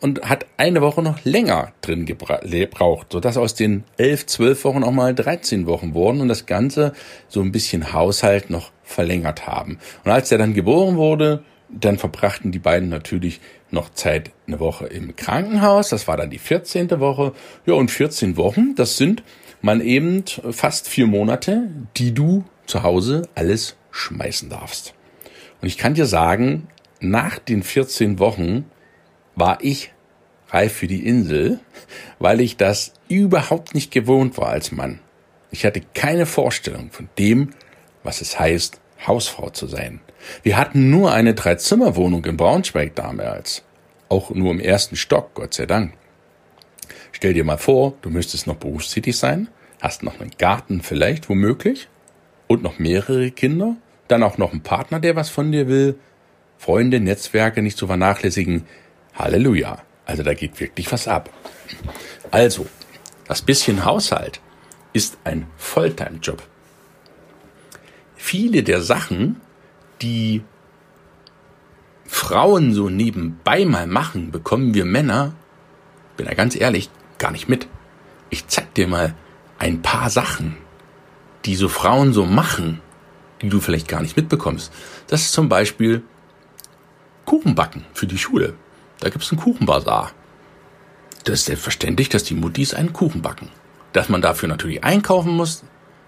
und 0.00 0.28
hat 0.28 0.46
eine 0.56 0.80
Woche 0.80 1.00
noch 1.00 1.24
länger 1.24 1.70
drin 1.80 2.06
gebraucht, 2.06 3.06
sodass 3.12 3.36
aus 3.36 3.54
den 3.54 3.84
elf, 3.98 4.26
zwölf 4.26 4.64
Wochen 4.64 4.82
auch 4.82 4.90
mal 4.90 5.14
13 5.14 5.68
Wochen 5.68 5.94
wurden 5.94 6.20
und 6.20 6.26
das 6.26 6.46
Ganze 6.46 6.92
so 7.28 7.40
ein 7.40 7.52
bisschen 7.52 7.92
Haushalt 7.92 8.50
noch 8.50 8.72
verlängert 8.82 9.46
haben. 9.46 9.78
Und 10.04 10.10
als 10.10 10.32
er 10.32 10.38
dann 10.38 10.54
geboren 10.54 10.96
wurde, 10.96 11.44
dann 11.72 11.98
verbrachten 11.98 12.52
die 12.52 12.58
beiden 12.58 12.88
natürlich 12.88 13.40
noch 13.70 13.90
Zeit 13.90 14.30
eine 14.46 14.60
Woche 14.60 14.86
im 14.86 15.16
Krankenhaus. 15.16 15.88
Das 15.88 16.06
war 16.06 16.16
dann 16.16 16.30
die 16.30 16.38
14. 16.38 17.00
Woche. 17.00 17.32
Ja, 17.66 17.74
und 17.74 17.90
14 17.90 18.36
Wochen, 18.36 18.74
das 18.74 18.96
sind 18.96 19.22
man 19.62 19.80
eben 19.80 20.24
fast 20.50 20.88
vier 20.88 21.06
Monate, 21.06 21.68
die 21.96 22.12
du 22.12 22.44
zu 22.66 22.82
Hause 22.82 23.28
alles 23.34 23.76
schmeißen 23.90 24.50
darfst. 24.50 24.94
Und 25.60 25.68
ich 25.68 25.78
kann 25.78 25.94
dir 25.94 26.06
sagen, 26.06 26.68
nach 27.00 27.38
den 27.38 27.62
14 27.62 28.18
Wochen 28.18 28.64
war 29.34 29.58
ich 29.62 29.92
reif 30.48 30.74
für 30.74 30.86
die 30.86 31.06
Insel, 31.06 31.60
weil 32.18 32.40
ich 32.40 32.56
das 32.56 32.92
überhaupt 33.08 33.74
nicht 33.74 33.90
gewohnt 33.90 34.36
war 34.36 34.48
als 34.48 34.72
Mann. 34.72 35.00
Ich 35.50 35.64
hatte 35.64 35.80
keine 35.94 36.26
Vorstellung 36.26 36.90
von 36.90 37.08
dem, 37.18 37.50
was 38.02 38.20
es 38.20 38.38
heißt, 38.38 38.80
Hausfrau 39.06 39.50
zu 39.50 39.66
sein. 39.66 40.00
Wir 40.42 40.56
hatten 40.56 40.90
nur 40.90 41.12
eine 41.12 41.34
Dreizimmerwohnung 41.34 42.24
in 42.24 42.36
Braunschweig 42.36 42.94
damals. 42.94 43.62
Auch 44.08 44.30
nur 44.30 44.50
im 44.50 44.60
ersten 44.60 44.96
Stock, 44.96 45.34
Gott 45.34 45.54
sei 45.54 45.66
Dank. 45.66 45.94
Stell 47.12 47.34
dir 47.34 47.44
mal 47.44 47.58
vor, 47.58 47.94
du 48.02 48.10
müsstest 48.10 48.46
noch 48.46 48.56
berufstätig 48.56 49.16
sein, 49.16 49.48
hast 49.80 50.02
noch 50.02 50.20
einen 50.20 50.32
Garten 50.38 50.80
vielleicht, 50.82 51.28
womöglich, 51.28 51.88
und 52.46 52.62
noch 52.62 52.78
mehrere 52.78 53.30
Kinder, 53.30 53.76
dann 54.08 54.22
auch 54.22 54.38
noch 54.38 54.52
einen 54.52 54.62
Partner, 54.62 55.00
der 55.00 55.16
was 55.16 55.30
von 55.30 55.52
dir 55.52 55.68
will, 55.68 55.98
Freunde, 56.58 57.00
Netzwerke 57.00 57.60
nicht 57.60 57.76
zu 57.76 57.86
vernachlässigen. 57.86 58.66
Halleluja. 59.14 59.82
Also 60.04 60.22
da 60.22 60.34
geht 60.34 60.60
wirklich 60.60 60.90
was 60.92 61.08
ab. 61.08 61.30
Also, 62.30 62.66
das 63.26 63.42
bisschen 63.42 63.84
Haushalt 63.84 64.40
ist 64.92 65.18
ein 65.24 65.46
Volltime-Job. 65.56 66.42
Viele 68.16 68.62
der 68.62 68.80
Sachen, 68.80 69.40
die 70.02 70.42
Frauen 72.06 72.74
so 72.74 72.90
nebenbei 72.90 73.64
mal 73.64 73.86
machen, 73.86 74.30
bekommen 74.30 74.74
wir 74.74 74.84
Männer, 74.84 75.32
bin 76.16 76.26
da 76.26 76.34
ganz 76.34 76.56
ehrlich, 76.56 76.90
gar 77.18 77.30
nicht 77.30 77.48
mit. 77.48 77.68
Ich 78.30 78.46
zeig 78.48 78.74
dir 78.74 78.88
mal 78.88 79.14
ein 79.58 79.82
paar 79.82 80.10
Sachen, 80.10 80.56
die 81.44 81.56
so 81.56 81.68
Frauen 81.68 82.12
so 82.12 82.26
machen, 82.26 82.80
die 83.40 83.48
du 83.48 83.60
vielleicht 83.60 83.88
gar 83.88 84.02
nicht 84.02 84.16
mitbekommst. 84.16 84.72
Das 85.06 85.22
ist 85.22 85.32
zum 85.32 85.48
Beispiel 85.48 86.02
Kuchenbacken 87.24 87.84
für 87.94 88.06
die 88.06 88.18
Schule. 88.18 88.54
Da 89.00 89.08
gibt's 89.08 89.30
einen 89.30 89.40
Kuchenbazar. 89.40 90.12
Das 91.24 91.40
ist 91.40 91.46
selbstverständlich, 91.46 92.08
dass 92.08 92.24
die 92.24 92.34
Muttis 92.34 92.74
einen 92.74 92.92
Kuchen 92.92 93.22
backen. 93.22 93.48
Dass 93.92 94.08
man 94.08 94.22
dafür 94.22 94.48
natürlich 94.48 94.84
einkaufen 94.84 95.32
muss, 95.32 95.62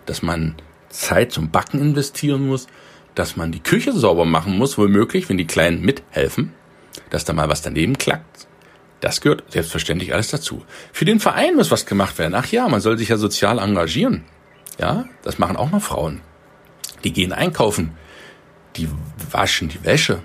dass 0.06 0.22
man 0.22 0.56
Zeit 0.88 1.32
zum 1.32 1.50
Backen 1.50 1.80
investieren 1.80 2.46
muss, 2.46 2.66
dass 3.14 3.36
man 3.36 3.52
die 3.52 3.60
Küche 3.60 3.92
sauber 3.92 4.24
machen 4.24 4.58
muss, 4.58 4.76
womöglich, 4.78 5.28
wenn 5.28 5.38
die 5.38 5.46
Kleinen 5.46 5.82
mithelfen, 5.82 6.52
dass 7.10 7.24
da 7.24 7.32
mal 7.32 7.48
was 7.48 7.62
daneben 7.62 7.96
klackt. 7.98 8.46
Das 9.00 9.20
gehört 9.20 9.44
selbstverständlich 9.52 10.14
alles 10.14 10.28
dazu. 10.28 10.64
Für 10.92 11.04
den 11.04 11.20
Verein 11.20 11.56
muss 11.56 11.70
was 11.70 11.86
gemacht 11.86 12.18
werden. 12.18 12.34
Ach 12.34 12.46
ja, 12.46 12.68
man 12.68 12.80
soll 12.80 12.96
sich 12.96 13.10
ja 13.10 13.16
sozial 13.16 13.58
engagieren. 13.58 14.24
Ja, 14.78 15.04
das 15.22 15.38
machen 15.38 15.56
auch 15.56 15.70
noch 15.70 15.82
Frauen. 15.82 16.20
Die 17.04 17.12
gehen 17.12 17.32
einkaufen. 17.32 17.92
Die 18.76 18.88
waschen 19.30 19.68
die 19.68 19.84
Wäsche. 19.84 20.22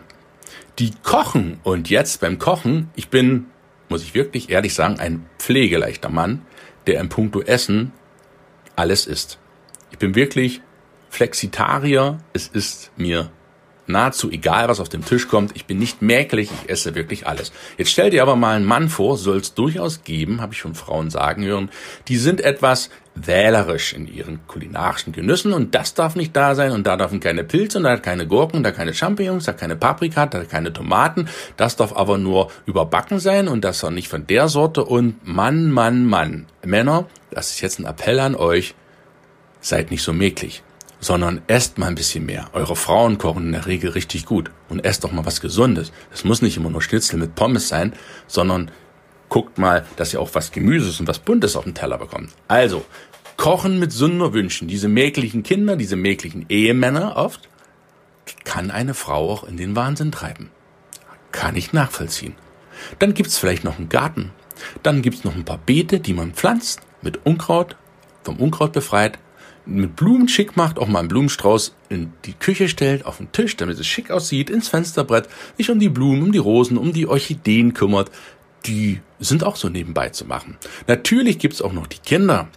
Die 0.79 0.91
kochen. 1.03 1.59
Und 1.63 1.89
jetzt 1.89 2.21
beim 2.21 2.39
Kochen, 2.39 2.89
ich 2.95 3.09
bin, 3.09 3.47
muss 3.89 4.01
ich 4.01 4.13
wirklich 4.13 4.49
ehrlich 4.49 4.73
sagen, 4.73 4.99
ein 4.99 5.25
pflegeleichter 5.37 6.09
Mann, 6.09 6.43
der 6.87 7.01
im 7.01 7.09
Punkto 7.09 7.41
Essen 7.41 7.91
alles 8.75 9.05
isst. 9.05 9.39
Ich 9.91 9.97
bin 9.97 10.15
wirklich 10.15 10.61
Flexitarier. 11.09 12.19
Es 12.33 12.47
ist 12.47 12.91
mir 12.97 13.29
nahezu 13.89 14.31
egal, 14.31 14.69
was 14.69 14.79
auf 14.79 14.89
dem 14.89 15.03
Tisch 15.03 15.27
kommt. 15.27 15.55
Ich 15.55 15.65
bin 15.65 15.79
nicht 15.79 16.01
mäkelig, 16.01 16.49
ich 16.51 16.69
esse 16.69 16.95
wirklich 16.95 17.27
alles. 17.27 17.51
Jetzt 17.77 17.91
stell 17.91 18.09
dir 18.11 18.21
aber 18.21 18.35
mal 18.35 18.55
einen 18.55 18.65
Mann 18.65 18.87
vor, 18.87 19.17
soll 19.17 19.37
es 19.37 19.53
durchaus 19.55 20.03
geben, 20.03 20.41
habe 20.41 20.53
ich 20.53 20.61
von 20.61 20.75
Frauen 20.75 21.09
sagen 21.09 21.43
hören, 21.43 21.69
die 22.07 22.17
sind 22.17 22.41
etwas 22.41 22.89
wählerisch 23.15 23.93
in 23.93 24.07
ihren 24.07 24.39
kulinarischen 24.47 25.11
Genüssen 25.11 25.51
und 25.51 25.75
das 25.75 25.93
darf 25.93 26.15
nicht 26.15 26.35
da 26.35 26.55
sein 26.55 26.71
und 26.71 26.87
da 26.87 26.95
dürfen 26.95 27.19
keine 27.19 27.43
Pilze 27.43 27.79
und 27.79 27.83
da 27.83 27.97
keine 27.97 28.27
Gurken, 28.27 28.63
da 28.63 28.71
keine 28.71 28.93
Champignons, 28.93 29.45
da 29.45 29.53
keine 29.53 29.75
Paprika, 29.75 30.27
da 30.27 30.45
keine 30.45 30.71
Tomaten. 30.71 31.27
Das 31.57 31.75
darf 31.75 31.93
aber 31.93 32.17
nur 32.17 32.51
überbacken 32.65 33.19
sein 33.19 33.47
und 33.47 33.65
das 33.65 33.83
auch 33.83 33.89
nicht 33.89 34.07
von 34.07 34.25
der 34.27 34.47
Sorte 34.47 34.85
und 34.85 35.27
Mann, 35.27 35.71
Mann, 35.71 36.05
Mann. 36.05 36.45
Männer, 36.63 37.07
das 37.31 37.49
ist 37.49 37.61
jetzt 37.61 37.79
ein 37.79 37.85
Appell 37.85 38.19
an 38.19 38.35
euch, 38.35 38.75
seid 39.59 39.91
nicht 39.91 40.03
so 40.03 40.13
mäklig 40.13 40.63
sondern 40.99 41.41
esst 41.47 41.77
mal 41.77 41.87
ein 41.87 41.95
bisschen 41.95 42.25
mehr. 42.25 42.49
Eure 42.53 42.75
Frauen 42.75 43.17
kochen 43.17 43.47
in 43.47 43.51
der 43.53 43.65
Regel 43.65 43.91
richtig 43.91 44.25
gut 44.25 44.51
und 44.67 44.83
esst 44.83 45.03
doch 45.03 45.11
mal 45.11 45.25
was 45.25 45.41
Gesundes. 45.41 45.91
Es 46.13 46.23
muss 46.23 46.41
nicht 46.41 46.57
immer 46.57 46.69
nur 46.69 46.81
Schnitzel 46.81 47.17
mit 47.17 47.35
Pommes 47.35 47.69
sein, 47.69 47.93
sondern 48.27 48.71
guckt 49.29 49.57
mal, 49.57 49.85
dass 49.95 50.13
ihr 50.13 50.19
auch 50.19 50.31
was 50.33 50.51
Gemüses 50.51 50.99
und 50.99 51.07
was 51.07 51.19
Buntes 51.19 51.55
auf 51.55 51.63
den 51.63 51.75
Teller 51.75 51.97
bekommt. 51.97 52.31
Also, 52.47 52.85
kochen 53.37 53.79
mit 53.79 53.91
Sünderwünschen. 53.91 54.67
Diese 54.67 54.89
mäglichen 54.89 55.43
Kinder, 55.43 55.77
diese 55.77 55.95
mäglichen 55.95 56.45
Ehemänner 56.49 57.15
oft, 57.15 57.47
kann 58.43 58.71
eine 58.71 58.93
Frau 58.93 59.31
auch 59.31 59.43
in 59.43 59.57
den 59.57 59.75
Wahnsinn 59.75 60.11
treiben. 60.11 60.49
Kann 61.31 61.55
ich 61.55 61.73
nachvollziehen. 61.73 62.35
Dann 62.97 63.13
gibt's 63.13 63.37
vielleicht 63.37 63.63
noch 63.63 63.77
einen 63.77 63.89
Garten. 63.89 64.31
Dann 64.83 65.01
gibt's 65.01 65.23
noch 65.23 65.35
ein 65.35 65.45
paar 65.45 65.59
Beete, 65.59 65.99
die 65.99 66.13
man 66.13 66.33
pflanzt, 66.33 66.81
mit 67.01 67.25
Unkraut, 67.25 67.77
vom 68.23 68.37
Unkraut 68.37 68.73
befreit 68.73 69.19
mit 69.69 69.95
Blumen 69.95 70.27
schick 70.27 70.57
macht, 70.57 70.79
auch 70.79 70.87
mal 70.87 70.99
einen 70.99 71.07
Blumenstrauß 71.07 71.75
in 71.89 72.11
die 72.25 72.33
Küche 72.33 72.67
stellt, 72.67 73.05
auf 73.05 73.17
den 73.17 73.31
Tisch, 73.31 73.55
damit 73.55 73.79
es 73.79 73.87
schick 73.87 74.11
aussieht, 74.11 74.49
ins 74.49 74.67
Fensterbrett, 74.67 75.29
sich 75.57 75.69
um 75.69 75.79
die 75.79 75.89
Blumen, 75.89 76.23
um 76.23 76.31
die 76.31 76.39
Rosen, 76.39 76.77
um 76.77 76.93
die 76.93 77.07
Orchideen 77.07 77.73
kümmert, 77.73 78.11
die 78.65 78.99
sind 79.19 79.43
auch 79.43 79.55
so 79.55 79.69
nebenbei 79.69 80.09
zu 80.09 80.25
machen. 80.25 80.57
Natürlich 80.87 81.39
gibt's 81.39 81.61
auch 81.61 81.73
noch 81.73 81.87
die 81.87 81.99
Kinder. 81.99 82.47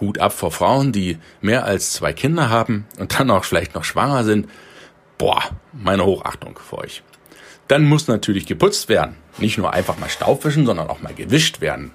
Hut 0.00 0.18
ab 0.18 0.32
vor 0.32 0.52
Frauen, 0.52 0.92
die 0.92 1.18
mehr 1.40 1.64
als 1.64 1.92
zwei 1.92 2.12
Kinder 2.12 2.50
haben 2.50 2.86
und 2.98 3.18
dann 3.18 3.30
auch 3.30 3.44
vielleicht 3.44 3.74
noch 3.74 3.84
schwanger 3.84 4.24
sind. 4.24 4.48
Boah, 5.16 5.42
meine 5.72 6.04
Hochachtung 6.04 6.58
für 6.58 6.78
euch. 6.78 7.02
Dann 7.66 7.84
muss 7.84 8.06
natürlich 8.06 8.46
geputzt 8.46 8.88
werden. 8.88 9.16
Nicht 9.38 9.58
nur 9.58 9.72
einfach 9.72 9.98
mal 9.98 10.08
Staubwischen, 10.08 10.66
sondern 10.66 10.88
auch 10.88 11.02
mal 11.02 11.14
gewischt 11.14 11.60
werden 11.60 11.90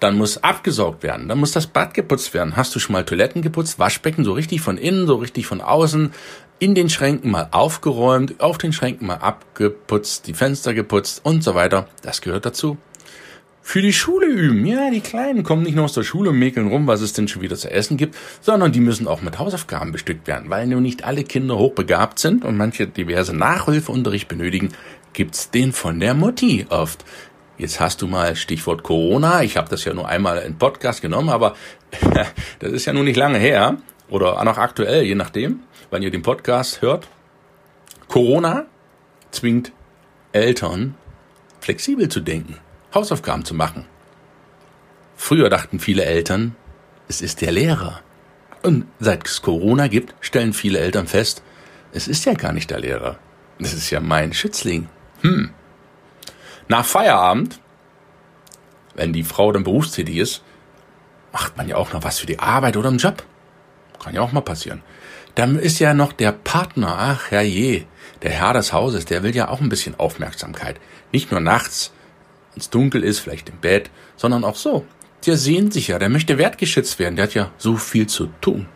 dann 0.00 0.16
muss 0.16 0.42
abgesaugt 0.42 1.02
werden, 1.02 1.28
dann 1.28 1.38
muss 1.38 1.52
das 1.52 1.66
Bad 1.66 1.94
geputzt 1.94 2.34
werden. 2.34 2.56
Hast 2.56 2.74
du 2.74 2.78
schon 2.78 2.92
mal 2.92 3.04
Toiletten 3.04 3.42
geputzt, 3.42 3.78
Waschbecken 3.78 4.24
so 4.24 4.32
richtig 4.32 4.60
von 4.60 4.78
innen, 4.78 5.06
so 5.06 5.16
richtig 5.16 5.46
von 5.46 5.60
außen, 5.60 6.12
in 6.58 6.74
den 6.74 6.88
Schränken 6.88 7.30
mal 7.30 7.48
aufgeräumt, 7.50 8.40
auf 8.40 8.58
den 8.58 8.72
Schränken 8.72 9.06
mal 9.06 9.16
abgeputzt, 9.16 10.26
die 10.26 10.34
Fenster 10.34 10.74
geputzt 10.74 11.20
und 11.22 11.44
so 11.44 11.54
weiter. 11.54 11.88
Das 12.02 12.20
gehört 12.20 12.46
dazu. 12.46 12.78
Für 13.60 13.82
die 13.82 13.92
Schule 13.92 14.26
üben. 14.26 14.64
Ja, 14.64 14.90
die 14.90 15.00
Kleinen 15.00 15.42
kommen 15.42 15.64
nicht 15.64 15.74
nur 15.74 15.86
aus 15.86 15.92
der 15.92 16.04
Schule 16.04 16.30
und 16.30 16.38
mäkeln 16.38 16.68
rum, 16.68 16.86
was 16.86 17.00
es 17.00 17.14
denn 17.14 17.26
schon 17.26 17.42
wieder 17.42 17.56
zu 17.56 17.68
essen 17.68 17.96
gibt, 17.96 18.14
sondern 18.40 18.70
die 18.70 18.80
müssen 18.80 19.08
auch 19.08 19.22
mit 19.22 19.40
Hausaufgaben 19.40 19.90
bestückt 19.90 20.28
werden. 20.28 20.50
Weil 20.50 20.68
nur 20.68 20.80
nicht 20.80 21.02
alle 21.02 21.24
Kinder 21.24 21.58
hochbegabt 21.58 22.20
sind 22.20 22.44
und 22.44 22.56
manche 22.56 22.86
diverse 22.86 23.34
Nachhilfeunterricht 23.34 24.28
benötigen, 24.28 24.68
gibt's 25.14 25.50
den 25.50 25.72
von 25.72 25.98
der 25.98 26.14
Mutti 26.14 26.66
oft. 26.68 27.04
Jetzt 27.58 27.80
hast 27.80 28.02
du 28.02 28.06
mal 28.06 28.36
Stichwort 28.36 28.82
Corona. 28.82 29.42
Ich 29.42 29.56
habe 29.56 29.70
das 29.70 29.84
ja 29.86 29.94
nur 29.94 30.06
einmal 30.06 30.38
in 30.38 30.58
Podcast 30.58 31.00
genommen, 31.00 31.30
aber 31.30 31.54
das 32.58 32.70
ist 32.70 32.84
ja 32.84 32.92
nun 32.92 33.06
nicht 33.06 33.16
lange 33.16 33.38
her 33.38 33.78
oder 34.08 34.38
auch 34.38 34.44
noch 34.44 34.58
aktuell, 34.58 35.04
je 35.04 35.14
nachdem, 35.14 35.60
wann 35.90 36.02
ihr 36.02 36.10
den 36.10 36.22
Podcast 36.22 36.82
hört. 36.82 37.08
Corona 38.08 38.66
zwingt 39.30 39.72
Eltern 40.32 40.94
flexibel 41.60 42.10
zu 42.10 42.20
denken, 42.20 42.58
Hausaufgaben 42.94 43.44
zu 43.44 43.54
machen. 43.54 43.86
Früher 45.16 45.48
dachten 45.48 45.80
viele 45.80 46.04
Eltern, 46.04 46.54
es 47.08 47.22
ist 47.22 47.40
der 47.40 47.52
Lehrer. 47.52 48.00
Und 48.62 48.84
seit 49.00 49.26
es 49.26 49.40
Corona 49.40 49.88
gibt, 49.88 50.14
stellen 50.20 50.52
viele 50.52 50.78
Eltern 50.78 51.06
fest, 51.06 51.42
es 51.92 52.06
ist 52.06 52.26
ja 52.26 52.34
gar 52.34 52.52
nicht 52.52 52.70
der 52.70 52.80
Lehrer. 52.80 53.18
Es 53.58 53.72
ist 53.72 53.90
ja 53.90 54.00
mein 54.00 54.34
Schützling. 54.34 54.88
Hm, 55.22 55.50
nach 56.68 56.84
Feierabend, 56.84 57.60
wenn 58.94 59.12
die 59.12 59.24
Frau 59.24 59.52
dann 59.52 59.64
berufstätig 59.64 60.16
ist, 60.16 60.42
macht 61.32 61.56
man 61.56 61.68
ja 61.68 61.76
auch 61.76 61.92
noch 61.92 62.02
was 62.02 62.18
für 62.18 62.26
die 62.26 62.38
Arbeit 62.38 62.76
oder 62.76 62.88
im 62.88 62.98
Job. 62.98 63.22
Kann 64.02 64.14
ja 64.14 64.22
auch 64.22 64.32
mal 64.32 64.40
passieren. 64.40 64.82
Dann 65.34 65.58
ist 65.58 65.78
ja 65.78 65.92
noch 65.92 66.12
der 66.12 66.32
Partner, 66.32 66.96
ach 66.98 67.30
ja 67.30 67.42
je, 67.42 67.84
der 68.22 68.30
Herr 68.30 68.54
des 68.54 68.72
Hauses, 68.72 69.04
der 69.04 69.22
will 69.22 69.36
ja 69.36 69.48
auch 69.48 69.60
ein 69.60 69.68
bisschen 69.68 69.98
Aufmerksamkeit. 69.98 70.80
Nicht 71.12 71.30
nur 71.30 71.40
nachts, 71.40 71.92
wenn 72.52 72.60
es 72.60 72.70
dunkel 72.70 73.04
ist, 73.04 73.18
vielleicht 73.18 73.50
im 73.50 73.58
Bett, 73.58 73.90
sondern 74.16 74.44
auch 74.44 74.56
so. 74.56 74.86
Der 75.26 75.36
sehnt 75.36 75.72
sich 75.72 75.88
ja, 75.88 75.98
der 75.98 76.08
möchte 76.08 76.38
wertgeschätzt 76.38 76.98
werden, 76.98 77.16
der 77.16 77.24
hat 77.24 77.34
ja 77.34 77.50
so 77.58 77.76
viel 77.76 78.06
zu 78.06 78.26
tun. 78.40 78.66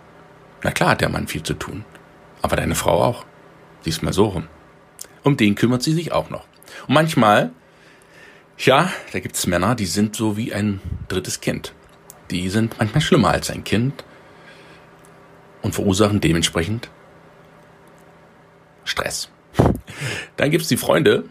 Na 0.63 0.71
klar 0.71 0.91
hat 0.91 1.01
der 1.01 1.09
Mann 1.09 1.29
viel 1.29 1.43
zu 1.43 1.55
tun. 1.55 1.85
Aber 2.43 2.57
deine 2.57 2.75
Frau 2.75 3.03
auch. 3.03 3.25
Diesmal 3.85 4.13
so 4.13 4.27
rum. 4.27 4.47
Um 5.23 5.37
den 5.37 5.55
kümmert 5.55 5.83
sie 5.83 5.95
sich 5.95 6.13
auch 6.13 6.29
noch. 6.29 6.45
Und 6.87 6.95
manchmal 6.95 7.53
ja, 8.67 8.93
da 9.13 9.21
gibt 9.21 9.37
es 9.37 9.47
Männer, 9.47 9.75
die 9.75 9.87
sind 9.87 10.17
so 10.17 10.37
wie 10.37 10.53
ein 10.53 10.81
drittes 11.09 11.41
Kind. 11.41 11.75
Die 12.31 12.49
sind 12.49 12.77
manchmal 12.79 13.01
schlimmer 13.01 13.31
als 13.31 13.51
ein 13.51 13.65
Kind 13.65 14.05
und 15.63 15.75
verursachen 15.75 16.21
dementsprechend 16.21 16.91
Stress. 18.85 19.31
Dann 20.37 20.51
gibt's 20.51 20.69
die 20.69 20.77
Freunde, 20.77 21.25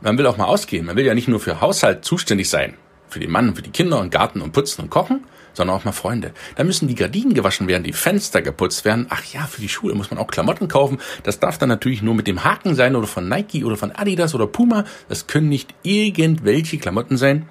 man 0.00 0.18
will 0.18 0.26
auch 0.26 0.36
mal 0.36 0.44
ausgehen. 0.44 0.86
Man 0.86 0.96
will 0.96 1.04
ja 1.04 1.14
nicht 1.14 1.28
nur 1.28 1.40
für 1.40 1.60
Haushalt 1.60 2.04
zuständig 2.04 2.48
sein, 2.48 2.74
für 3.08 3.20
den 3.20 3.30
Mann, 3.30 3.54
für 3.54 3.62
die 3.62 3.70
Kinder 3.70 3.98
und 3.98 4.10
Garten 4.10 4.40
und 4.40 4.52
Putzen 4.52 4.82
und 4.82 4.90
Kochen, 4.90 5.24
sondern 5.56 5.76
auch 5.76 5.84
mal 5.84 5.92
Freunde. 5.92 6.32
Da 6.54 6.64
müssen 6.64 6.86
die 6.86 6.94
Gardinen 6.94 7.34
gewaschen 7.34 7.66
werden, 7.66 7.82
die 7.82 7.92
Fenster 7.92 8.42
geputzt 8.42 8.84
werden. 8.84 9.06
Ach 9.08 9.24
ja, 9.24 9.46
für 9.46 9.60
die 9.60 9.68
Schule 9.68 9.94
muss 9.94 10.10
man 10.10 10.18
auch 10.18 10.26
Klamotten 10.26 10.68
kaufen. 10.68 10.98
Das 11.22 11.40
darf 11.40 11.58
dann 11.58 11.70
natürlich 11.70 12.02
nur 12.02 12.14
mit 12.14 12.26
dem 12.26 12.44
Haken 12.44 12.74
sein 12.74 12.94
oder 12.94 13.06
von 13.06 13.28
Nike 13.28 13.64
oder 13.64 13.76
von 13.76 13.90
Adidas 13.92 14.34
oder 14.34 14.46
Puma. 14.46 14.84
Das 15.08 15.26
können 15.26 15.48
nicht 15.48 15.74
irgendwelche 15.82 16.78
Klamotten 16.78 17.16
sein, 17.16 17.48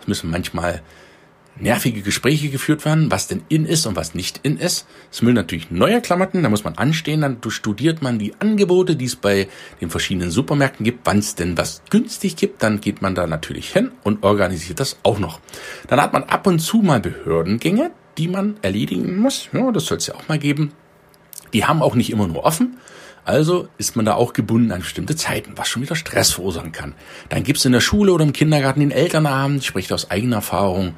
Es 0.00 0.06
müssen 0.06 0.30
manchmal 0.30 0.82
nervige 1.56 2.02
Gespräche 2.02 2.48
geführt 2.48 2.84
werden, 2.84 3.10
was 3.10 3.28
denn 3.28 3.42
in 3.48 3.66
ist 3.66 3.86
und 3.86 3.96
was 3.96 4.14
nicht 4.14 4.40
in 4.42 4.56
ist. 4.56 4.86
Es 5.10 5.22
müssen 5.22 5.34
natürlich 5.34 5.70
neue 5.70 6.00
Klamotten, 6.00 6.42
da 6.42 6.48
muss 6.48 6.64
man 6.64 6.76
anstehen, 6.78 7.20
dann 7.20 7.38
studiert 7.48 8.02
man 8.02 8.18
die 8.18 8.34
Angebote, 8.38 8.96
die 8.96 9.04
es 9.04 9.16
bei 9.16 9.48
den 9.80 9.90
verschiedenen 9.90 10.30
Supermärkten 10.30 10.84
gibt, 10.84 11.00
wann 11.04 11.18
es 11.18 11.34
denn 11.34 11.56
was 11.56 11.82
günstig 11.90 12.36
gibt, 12.36 12.62
dann 12.62 12.80
geht 12.80 13.02
man 13.02 13.14
da 13.14 13.26
natürlich 13.26 13.70
hin 13.70 13.92
und 14.02 14.24
organisiert 14.24 14.80
das 14.80 14.98
auch 15.02 15.18
noch. 15.18 15.40
Dann 15.88 16.00
hat 16.00 16.12
man 16.12 16.24
ab 16.24 16.46
und 16.46 16.58
zu 16.58 16.78
mal 16.78 17.00
Behördengänge, 17.00 17.90
die 18.18 18.28
man 18.28 18.56
erledigen 18.62 19.18
muss. 19.18 19.48
Ja, 19.52 19.70
das 19.72 19.86
soll 19.86 19.98
es 19.98 20.06
ja 20.06 20.14
auch 20.14 20.28
mal 20.28 20.38
geben. 20.38 20.72
Die 21.52 21.64
haben 21.64 21.82
auch 21.82 21.94
nicht 21.94 22.10
immer 22.10 22.26
nur 22.26 22.44
offen. 22.44 22.78
Also 23.24 23.68
ist 23.78 23.94
man 23.94 24.04
da 24.04 24.14
auch 24.14 24.32
gebunden 24.32 24.72
an 24.72 24.80
bestimmte 24.80 25.14
Zeiten, 25.14 25.52
was 25.54 25.68
schon 25.68 25.82
wieder 25.82 25.94
Stress 25.94 26.32
verursachen 26.32 26.72
kann. 26.72 26.94
Dann 27.28 27.44
gibt's 27.44 27.64
in 27.64 27.72
der 27.72 27.80
Schule 27.80 28.12
oder 28.12 28.24
im 28.24 28.32
Kindergarten 28.32 28.80
den 28.80 28.90
Elternabend, 28.90 29.60
ich 29.60 29.66
spreche 29.66 29.94
aus 29.94 30.10
eigener 30.10 30.36
Erfahrung, 30.36 30.94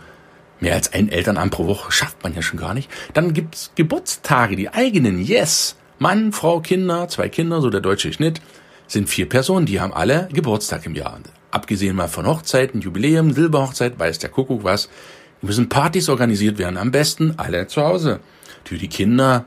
Mehr 0.64 0.76
als 0.76 0.94
ein 0.94 1.10
Elternabend 1.10 1.52
pro 1.52 1.66
Woche 1.66 1.92
schafft 1.92 2.22
man 2.22 2.34
ja 2.34 2.40
schon 2.40 2.58
gar 2.58 2.72
nicht. 2.72 2.90
Dann 3.12 3.34
gibt's 3.34 3.72
Geburtstage, 3.74 4.56
die 4.56 4.70
eigenen. 4.70 5.22
Yes. 5.22 5.76
Mann, 5.98 6.32
Frau, 6.32 6.60
Kinder, 6.60 7.06
zwei 7.08 7.28
Kinder, 7.28 7.60
so 7.60 7.68
der 7.68 7.82
deutsche 7.82 8.10
Schnitt, 8.14 8.40
sind 8.86 9.10
vier 9.10 9.28
Personen, 9.28 9.66
die 9.66 9.82
haben 9.82 9.92
alle 9.92 10.26
Geburtstag 10.32 10.86
im 10.86 10.94
Jahr. 10.94 11.20
Abgesehen 11.50 11.94
mal 11.94 12.08
von 12.08 12.26
Hochzeiten, 12.26 12.80
Jubiläum, 12.80 13.34
Silberhochzeit, 13.34 13.98
weiß 13.98 14.20
der 14.20 14.30
Kuckuck 14.30 14.64
was. 14.64 14.88
Müssen 15.42 15.68
Partys 15.68 16.08
organisiert 16.08 16.56
werden, 16.56 16.78
am 16.78 16.92
besten 16.92 17.34
alle 17.36 17.66
zu 17.66 17.82
Hause. 17.82 18.20
Für 18.64 18.78
die 18.78 18.88
Kinder, 18.88 19.44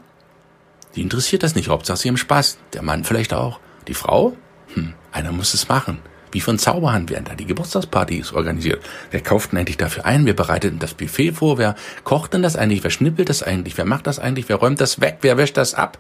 die 0.96 1.02
interessiert 1.02 1.42
das 1.42 1.56
nicht, 1.56 1.70
Hauptsache 1.70 1.98
sie 1.98 2.10
haben 2.10 2.18
Spaß. 2.18 2.60
Der 2.74 2.84
Mann 2.84 3.04
vielleicht 3.04 3.34
auch. 3.34 3.60
Die 3.88 3.96
Frau? 3.96 4.38
Hm, 4.76 4.94
einer 5.12 5.32
muss 5.32 5.56
es 5.56 5.68
machen. 5.68 5.98
Wie 6.32 6.42
von 6.42 6.60
Zauberhand 6.60 7.10
werden 7.10 7.26
da 7.26 7.36
die 7.36 7.46
Geburtstagspartys 7.46 8.34
organisiert. 8.34 8.84
Wer 9.12 9.22
kauft 9.22 9.52
denn 9.52 9.60
eigentlich 9.60 9.78
dafür 9.78 10.06
ein? 10.06 10.26
Wer 10.26 10.34
bereitet 10.34 10.72
denn 10.72 10.80
das 10.80 10.94
Buffet 10.94 11.32
vor? 11.32 11.58
Wer 11.58 11.76
kocht 12.04 12.34
denn 12.34 12.42
das 12.42 12.56
eigentlich? 12.56 12.84
Wer 12.84 12.92
schnippelt 12.92 13.30
das 13.30 13.44
eigentlich? 13.44 13.78
Wer 13.78 13.86
macht 13.86 14.08
das 14.08 14.20
eigentlich? 14.20 14.50
Wer 14.50 14.58
räumt 14.58 14.82
das 14.82 15.00
weg? 15.00 15.20
Wer 15.22 15.38
wäscht 15.38 15.58
das 15.58 15.74
ab? 15.74 15.98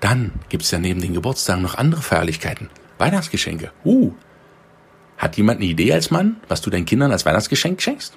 Dann 0.00 0.32
gibt's 0.48 0.70
ja 0.70 0.78
neben 0.78 1.00
den 1.00 1.14
Geburtstagen 1.14 1.62
noch 1.62 1.76
andere 1.76 2.02
Feierlichkeiten. 2.02 2.68
Weihnachtsgeschenke. 2.98 3.70
Uh. 3.84 4.12
Hat 5.16 5.36
jemand 5.36 5.60
eine 5.60 5.68
Idee 5.68 5.92
als 5.92 6.10
Mann, 6.10 6.36
was 6.48 6.62
du 6.62 6.70
deinen 6.70 6.86
Kindern 6.86 7.12
als 7.12 7.26
Weihnachtsgeschenk 7.26 7.80
schenkst? 7.80 8.14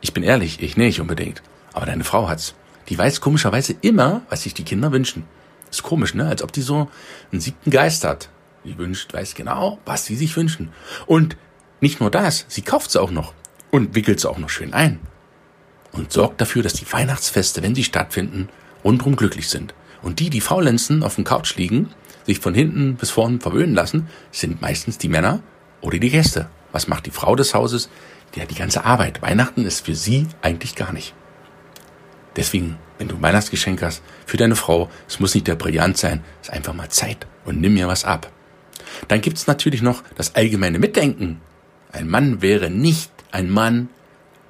Ich 0.00 0.12
bin 0.12 0.24
ehrlich, 0.24 0.60
ich 0.60 0.76
nicht 0.76 1.00
unbedingt. 1.00 1.42
Aber 1.72 1.86
deine 1.86 2.04
Frau 2.04 2.28
hat's. 2.28 2.54
Die 2.88 2.98
weiß 2.98 3.20
komischerweise 3.20 3.76
immer, 3.80 4.22
was 4.28 4.42
sich 4.42 4.52
die 4.52 4.64
Kinder 4.64 4.90
wünschen. 4.90 5.24
Ist 5.70 5.84
komisch, 5.84 6.14
ne? 6.14 6.26
Als 6.26 6.42
ob 6.42 6.52
die 6.52 6.60
so 6.60 6.90
einen 7.30 7.40
siebten 7.40 7.70
Geist 7.70 8.04
hat 8.04 8.28
die 8.64 8.78
wünscht, 8.78 9.12
weiß 9.12 9.34
genau, 9.34 9.78
was 9.84 10.06
sie 10.06 10.16
sich 10.16 10.36
wünschen. 10.36 10.72
Und 11.06 11.36
nicht 11.80 12.00
nur 12.00 12.10
das, 12.10 12.46
sie 12.48 12.62
kauft 12.62 12.90
sie 12.90 13.00
auch 13.00 13.10
noch 13.10 13.34
und 13.70 13.94
wickelt 13.94 14.20
sie 14.20 14.30
auch 14.30 14.38
noch 14.38 14.50
schön 14.50 14.72
ein. 14.72 15.00
Und 15.92 16.12
sorgt 16.12 16.40
dafür, 16.40 16.62
dass 16.62 16.74
die 16.74 16.90
Weihnachtsfeste, 16.90 17.62
wenn 17.62 17.74
sie 17.74 17.84
stattfinden, 17.84 18.48
rundrum 18.84 19.16
glücklich 19.16 19.48
sind. 19.48 19.74
Und 20.00 20.20
die, 20.20 20.30
die 20.30 20.40
faulenzen, 20.40 21.02
auf 21.02 21.16
dem 21.16 21.24
Couch 21.24 21.56
liegen, 21.56 21.90
sich 22.24 22.38
von 22.38 22.54
hinten 22.54 22.96
bis 22.96 23.10
vorn 23.10 23.40
verwöhnen 23.40 23.74
lassen, 23.74 24.08
sind 24.30 24.62
meistens 24.62 24.98
die 24.98 25.08
Männer 25.08 25.40
oder 25.80 25.98
die 25.98 26.10
Gäste. 26.10 26.48
Was 26.72 26.88
macht 26.88 27.06
die 27.06 27.10
Frau 27.10 27.36
des 27.36 27.54
Hauses? 27.54 27.90
Die 28.34 28.40
hat 28.40 28.50
die 28.50 28.56
ganze 28.56 28.84
Arbeit. 28.84 29.20
Weihnachten 29.20 29.66
ist 29.66 29.84
für 29.84 29.94
sie 29.94 30.26
eigentlich 30.40 30.74
gar 30.74 30.92
nicht. 30.92 31.14
Deswegen, 32.36 32.78
wenn 32.98 33.08
du 33.08 33.16
ein 33.16 33.22
Weihnachtsgeschenk 33.22 33.82
hast 33.82 34.02
für 34.24 34.38
deine 34.38 34.56
Frau, 34.56 34.88
es 35.06 35.20
muss 35.20 35.34
nicht 35.34 35.46
der 35.46 35.56
Brillant 35.56 35.98
sein, 35.98 36.24
es 36.40 36.48
ist 36.48 36.54
einfach 36.54 36.72
mal 36.72 36.88
Zeit 36.88 37.26
und 37.44 37.60
nimm 37.60 37.74
mir 37.74 37.88
was 37.88 38.04
ab. 38.04 38.30
Dann 39.08 39.20
gibt's 39.20 39.46
natürlich 39.46 39.82
noch 39.82 40.02
das 40.16 40.34
allgemeine 40.34 40.78
Mitdenken. 40.78 41.40
Ein 41.92 42.08
Mann 42.08 42.42
wäre 42.42 42.70
nicht 42.70 43.10
ein 43.30 43.50
Mann 43.50 43.88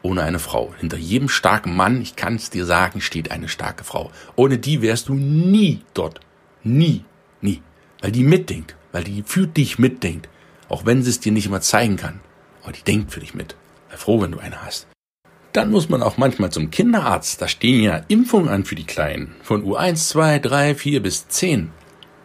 ohne 0.02 0.22
eine 0.22 0.38
Frau. 0.38 0.74
Hinter 0.78 0.96
jedem 0.96 1.28
starken 1.28 1.74
Mann, 1.74 2.02
ich 2.02 2.16
kann 2.16 2.34
es 2.34 2.50
dir 2.50 2.66
sagen, 2.66 3.00
steht 3.00 3.30
eine 3.30 3.48
starke 3.48 3.84
Frau. 3.84 4.10
Ohne 4.36 4.58
die 4.58 4.82
wärst 4.82 5.08
du 5.08 5.14
nie 5.14 5.82
dort. 5.94 6.20
Nie, 6.64 7.04
nie. 7.40 7.62
Weil 8.00 8.12
die 8.12 8.24
mitdenkt, 8.24 8.76
weil 8.90 9.04
die 9.04 9.22
für 9.24 9.46
dich 9.46 9.78
mitdenkt. 9.78 10.28
Auch 10.68 10.86
wenn 10.86 11.02
sie 11.02 11.10
es 11.10 11.20
dir 11.20 11.32
nicht 11.32 11.46
immer 11.46 11.60
zeigen 11.60 11.96
kann. 11.96 12.20
Aber 12.62 12.72
die 12.72 12.82
denkt 12.82 13.12
für 13.12 13.20
dich 13.20 13.34
mit. 13.34 13.56
Sei 13.90 13.96
froh, 13.96 14.20
wenn 14.20 14.32
du 14.32 14.38
eine 14.38 14.64
hast. 14.64 14.86
Dann 15.52 15.70
muss 15.70 15.88
man 15.88 16.02
auch 16.02 16.16
manchmal 16.16 16.50
zum 16.50 16.70
Kinderarzt. 16.70 17.42
Da 17.42 17.46
stehen 17.46 17.82
ja 17.82 18.02
Impfungen 18.08 18.48
an 18.48 18.64
für 18.64 18.74
die 18.74 18.86
Kleinen. 18.86 19.34
Von 19.42 19.64
U1, 19.64 20.08
2, 20.08 20.38
3, 20.38 20.74
4 20.74 21.02
bis 21.02 21.28
10. 21.28 21.70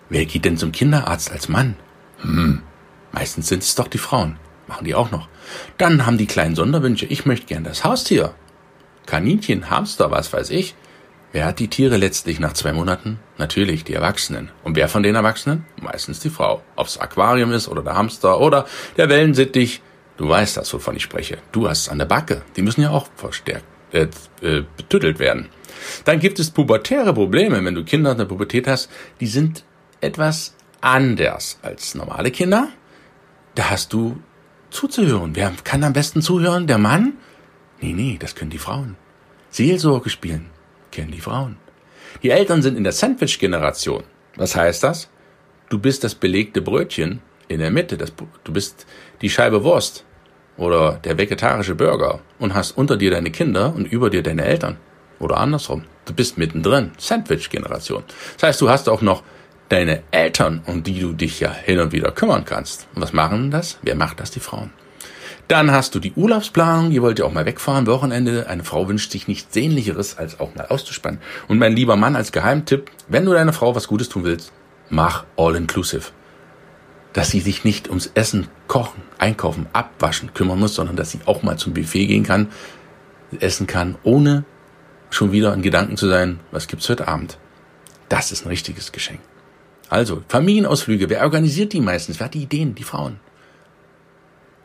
Wer 0.09 0.25
geht 0.25 0.45
denn 0.45 0.57
zum 0.57 0.71
Kinderarzt 0.71 1.31
als 1.31 1.49
Mann? 1.49 1.75
Hm, 2.19 2.61
meistens 3.11 3.47
sind 3.47 3.63
es 3.63 3.75
doch 3.75 3.87
die 3.87 3.97
Frauen. 3.97 4.37
Machen 4.67 4.85
die 4.85 4.95
auch 4.95 5.11
noch. 5.11 5.29
Dann 5.77 6.05
haben 6.05 6.17
die 6.17 6.27
kleinen 6.27 6.55
Sonderwünsche. 6.55 7.05
Ich 7.05 7.25
möchte 7.25 7.47
gern 7.47 7.63
das 7.63 7.83
Haustier. 7.83 8.33
Kaninchen, 9.05 9.69
Hamster, 9.69 10.11
was 10.11 10.33
weiß 10.33 10.49
ich. 10.49 10.75
Wer 11.31 11.45
hat 11.45 11.59
die 11.59 11.69
Tiere 11.69 11.97
letztlich 11.97 12.39
nach 12.39 12.53
zwei 12.53 12.73
Monaten? 12.73 13.19
Natürlich 13.37 13.83
die 13.83 13.93
Erwachsenen. 13.93 14.49
Und 14.63 14.75
wer 14.75 14.89
von 14.89 15.03
den 15.03 15.15
Erwachsenen? 15.15 15.65
Meistens 15.81 16.19
die 16.19 16.29
Frau. 16.29 16.61
Ob's 16.75 16.97
Aquarium 16.97 17.51
ist 17.51 17.67
oder 17.67 17.81
der 17.81 17.95
Hamster 17.95 18.39
oder 18.39 18.65
der 18.97 19.09
Wellensittich. 19.09 19.81
Du 20.17 20.27
weißt 20.27 20.57
das, 20.57 20.73
wovon 20.73 20.95
ich 20.95 21.03
spreche. 21.03 21.37
Du 21.51 21.69
hast 21.69 21.81
es 21.81 21.89
an 21.89 21.99
der 21.99 22.05
Backe. 22.05 22.41
Die 22.55 22.61
müssen 22.61 22.81
ja 22.81 22.89
auch 22.89 23.07
verstärkt, 23.15 23.65
äh, 23.91 24.07
äh, 24.41 24.63
betüttelt 24.75 25.19
werden. 25.19 25.49
Dann 26.05 26.19
gibt 26.19 26.39
es 26.39 26.49
pubertäre 26.49 27.13
Probleme. 27.13 27.63
Wenn 27.63 27.75
du 27.75 27.85
Kinder 27.85 28.11
in 28.11 28.17
der 28.17 28.25
Pubertät 28.25 28.67
hast, 28.67 28.89
die 29.19 29.27
sind 29.27 29.63
etwas 30.01 30.55
anders 30.81 31.59
als 31.61 31.95
normale 31.95 32.31
Kinder. 32.31 32.69
Da 33.55 33.69
hast 33.69 33.93
du 33.93 34.21
zuzuhören. 34.69 35.35
Wer 35.35 35.53
kann 35.63 35.83
am 35.83 35.93
besten 35.93 36.21
zuhören? 36.21 36.67
Der 36.67 36.77
Mann? 36.77 37.13
Nee, 37.81 37.93
nee, 37.93 38.17
das 38.19 38.35
können 38.35 38.51
die 38.51 38.57
Frauen. 38.57 38.95
Seelsorge 39.49 40.09
spielen 40.09 40.49
kennen 40.91 41.11
die 41.11 41.21
Frauen. 41.21 41.57
Die 42.23 42.31
Eltern 42.31 42.61
sind 42.63 42.75
in 42.75 42.83
der 42.83 42.93
Sandwich-Generation. 42.93 44.03
Was 44.35 44.55
heißt 44.55 44.83
das? 44.83 45.09
Du 45.69 45.77
bist 45.77 46.03
das 46.03 46.15
belegte 46.15 46.61
Brötchen 46.61 47.21
in 47.47 47.59
der 47.59 47.69
Mitte. 47.69 47.97
Das, 47.97 48.13
du 48.43 48.51
bist 48.51 48.87
die 49.21 49.29
Scheibe 49.29 49.63
Wurst 49.63 50.05
oder 50.57 50.93
der 51.03 51.17
vegetarische 51.17 51.75
Burger 51.75 52.21
und 52.39 52.55
hast 52.55 52.71
unter 52.77 52.97
dir 52.97 53.11
deine 53.11 53.29
Kinder 53.29 53.75
und 53.75 53.85
über 53.85 54.09
dir 54.09 54.23
deine 54.23 54.45
Eltern. 54.45 54.77
Oder 55.19 55.37
andersrum. 55.37 55.83
Du 56.05 56.13
bist 56.13 56.37
mittendrin. 56.37 56.91
Sandwich-Generation. 56.97 58.03
Das 58.35 58.43
heißt, 58.43 58.61
du 58.61 58.69
hast 58.69 58.89
auch 58.89 59.01
noch 59.01 59.23
deine 59.69 60.03
Eltern, 60.11 60.61
um 60.65 60.83
die 60.83 60.99
du 60.99 61.13
dich 61.13 61.39
ja 61.39 61.51
hin 61.51 61.79
und 61.79 61.91
wieder 61.91 62.11
kümmern 62.11 62.45
kannst. 62.45 62.87
Und 62.95 63.01
was 63.01 63.13
machen 63.13 63.51
das? 63.51 63.79
Wer 63.81 63.95
macht 63.95 64.19
das? 64.19 64.31
Die 64.31 64.39
Frauen. 64.39 64.71
Dann 65.47 65.71
hast 65.71 65.95
du 65.95 65.99
die 65.99 66.11
Urlaubsplanung, 66.13 66.91
ihr 66.91 67.01
wollt 67.01 67.19
ja 67.19 67.25
auch 67.25 67.31
mal 67.31 67.45
wegfahren, 67.45 67.87
Wochenende. 67.87 68.47
Eine 68.49 68.65
Frau 68.65 68.89
wünscht 68.89 69.11
sich 69.11 69.29
nichts 69.29 69.53
Sehnlicheres, 69.53 70.17
als 70.17 70.41
auch 70.41 70.53
mal 70.55 70.65
auszuspannen. 70.67 71.21
Und 71.47 71.57
mein 71.57 71.73
lieber 71.73 71.95
Mann 71.95 72.17
als 72.17 72.33
Geheimtipp, 72.33 72.91
wenn 73.07 73.25
du 73.25 73.31
deiner 73.31 73.53
Frau 73.53 73.73
was 73.73 73.87
Gutes 73.87 74.09
tun 74.09 74.25
willst, 74.25 74.51
mach 74.89 75.25
all-inclusive. 75.37 76.11
Dass 77.13 77.29
sie 77.29 77.39
sich 77.39 77.63
nicht 77.63 77.87
ums 77.87 78.11
Essen, 78.13 78.47
Kochen, 78.67 79.01
Einkaufen, 79.17 79.67
Abwaschen 79.71 80.33
kümmern 80.33 80.59
muss, 80.59 80.75
sondern 80.75 80.97
dass 80.97 81.11
sie 81.11 81.21
auch 81.25 81.43
mal 81.43 81.57
zum 81.57 81.73
Buffet 81.73 82.07
gehen 82.07 82.23
kann, 82.23 82.49
essen 83.39 83.67
kann, 83.67 83.95
ohne 84.03 84.43
schon 85.09 85.31
wieder 85.31 85.53
in 85.53 85.61
Gedanken 85.61 85.95
zu 85.95 86.09
sein, 86.09 86.41
was 86.51 86.67
gibt's 86.67 86.89
heute 86.89 87.07
Abend. 87.07 87.37
Das 88.09 88.33
ist 88.33 88.45
ein 88.45 88.49
richtiges 88.49 88.91
Geschenk. 88.91 89.21
Also, 89.89 90.23
Familienausflüge, 90.27 91.09
wer 91.09 91.23
organisiert 91.23 91.73
die 91.73 91.79
meistens? 91.79 92.19
Wer 92.19 92.25
hat 92.25 92.33
die 92.33 92.43
Ideen? 92.43 92.75
Die 92.75 92.83
Frauen. 92.83 93.19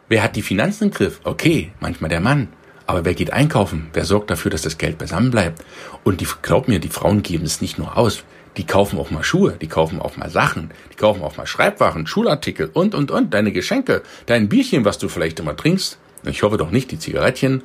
Wer 0.09 0.23
hat 0.23 0.37
die 0.37 0.43
Finanzen 0.43 0.85
im 0.85 0.91
Griff? 0.91 1.21
Okay, 1.25 1.73
manchmal 1.81 2.11
der 2.11 2.21
Mann. 2.21 2.49
Aber 2.87 3.05
wer 3.05 3.15
geht 3.15 3.33
einkaufen? 3.33 3.89
Wer 3.93 4.05
sorgt 4.05 4.31
dafür, 4.31 4.51
dass 4.51 4.63
das 4.63 4.79
Geld 4.79 4.99
beisammen 4.99 5.31
bleibt? 5.31 5.65
Und 6.03 6.21
die, 6.21 6.27
glaub 6.43 6.67
mir, 6.67 6.81
die 6.81 6.89
Frauen 6.89 7.23
geben 7.23 7.45
es 7.45 7.61
nicht 7.61 7.79
nur 7.79 7.97
aus. 7.97 8.25
Die 8.57 8.67
kaufen 8.67 8.99
auch 8.99 9.11
mal 9.11 9.25
Schuhe, 9.25 9.53
die 9.53 9.69
kaufen 9.69 10.01
auch 10.01 10.17
mal 10.19 10.29
Sachen, 10.29 10.73
die 10.93 10.97
kaufen 10.97 11.23
auch 11.23 11.39
mal 11.39 11.47
Schreibwaren, 11.47 12.07
Schulartikel 12.07 12.69
und, 12.75 12.95
und, 12.95 13.11
und, 13.11 13.33
deine 13.33 13.51
Geschenke, 13.51 14.03
dein 14.27 14.51
Bierchen, 14.51 14.85
was 14.85 14.99
du 14.99 15.09
vielleicht 15.09 15.41
immer 15.41 15.57
trinkst. 15.57 15.99
Ich 16.25 16.43
hoffe 16.43 16.59
doch 16.59 16.71
nicht 16.71 16.91
die 16.91 16.99
Zigarettchen. 16.99 17.63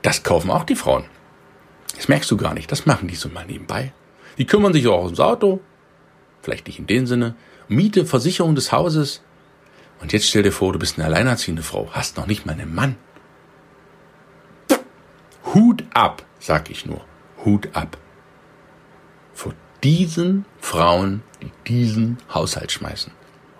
Das 0.00 0.22
kaufen 0.22 0.50
auch 0.50 0.64
die 0.64 0.76
Frauen. 0.76 1.04
Das 1.96 2.08
merkst 2.08 2.30
du 2.30 2.38
gar 2.38 2.54
nicht, 2.54 2.72
das 2.72 2.86
machen 2.86 3.08
die 3.08 3.14
so 3.14 3.28
mal 3.28 3.44
nebenbei. 3.44 3.92
Die 4.38 4.46
kümmern 4.46 4.72
sich 4.72 4.86
auch 4.88 5.04
ums 5.04 5.20
Auto, 5.20 5.60
vielleicht 6.44 6.66
nicht 6.66 6.78
in 6.78 6.86
dem 6.86 7.06
Sinne, 7.06 7.34
Miete, 7.68 8.04
Versicherung 8.06 8.54
des 8.54 8.70
Hauses. 8.70 9.22
Und 10.00 10.12
jetzt 10.12 10.28
stell 10.28 10.42
dir 10.42 10.52
vor, 10.52 10.72
du 10.72 10.78
bist 10.78 10.98
eine 10.98 11.06
alleinerziehende 11.06 11.62
Frau, 11.62 11.88
hast 11.92 12.16
noch 12.16 12.26
nicht 12.26 12.46
mal 12.46 12.52
einen 12.52 12.74
Mann. 12.74 12.96
Hut 15.54 15.84
ab, 15.94 16.24
sag 16.38 16.70
ich 16.70 16.84
nur, 16.84 17.00
Hut 17.44 17.68
ab. 17.72 17.96
Vor 19.32 19.54
diesen 19.82 20.44
Frauen, 20.60 21.22
die 21.42 21.50
diesen 21.66 22.18
Haushalt 22.32 22.72
schmeißen 22.72 23.12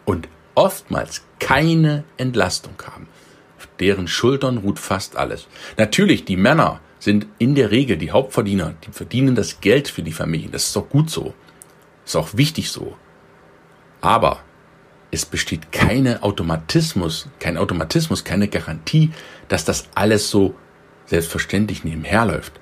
und 0.05 0.29
oftmals 0.55 1.23
keine 1.39 2.05
Entlastung 2.17 2.75
haben. 2.87 3.09
Auf 3.59 3.69
deren 3.79 4.09
Schultern 4.09 4.59
ruht 4.59 4.79
fast 4.79 5.17
alles. 5.17 5.47
Natürlich, 5.77 6.25
die 6.25 6.37
Männer 6.37 6.81
sind 6.99 7.27
in 7.39 7.55
der 7.55 7.71
Regel 7.71 7.97
die 7.97 8.11
Hauptverdiener, 8.11 8.75
die 8.87 8.93
verdienen 8.93 9.35
das 9.35 9.61
Geld 9.61 9.89
für 9.89 10.03
die 10.03 10.13
Familien. 10.13 10.53
Das 10.53 10.65
ist 10.67 10.77
doch 10.77 10.89
gut 10.89 11.11
so. 11.11 11.35
Ist 12.05 12.17
auch 12.17 12.31
wichtig 12.35 12.71
so. 12.71 12.97
Aber 14.01 14.41
es 15.11 15.25
besteht 15.25 15.73
keine 15.73 16.23
Automatismus, 16.23 17.29
kein 17.39 17.57
Automatismus, 17.57 18.25
keine 18.25 18.49
Garantie, 18.49 19.13
dass 19.49 19.65
das 19.65 19.89
alles 19.95 20.29
so 20.29 20.55
selbstverständlich 21.07 21.85
nebenher 21.85 22.27
läuft. 22.27 22.61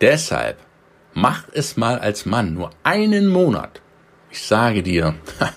Deshalb 0.00 0.58
mach 1.14 1.44
es 1.52 1.76
mal 1.76 1.98
als 1.98 2.26
Mann 2.26 2.54
nur 2.54 2.70
einen 2.82 3.26
Monat. 3.26 3.80
Ich 4.30 4.42
sage 4.42 4.82
dir, 4.82 5.14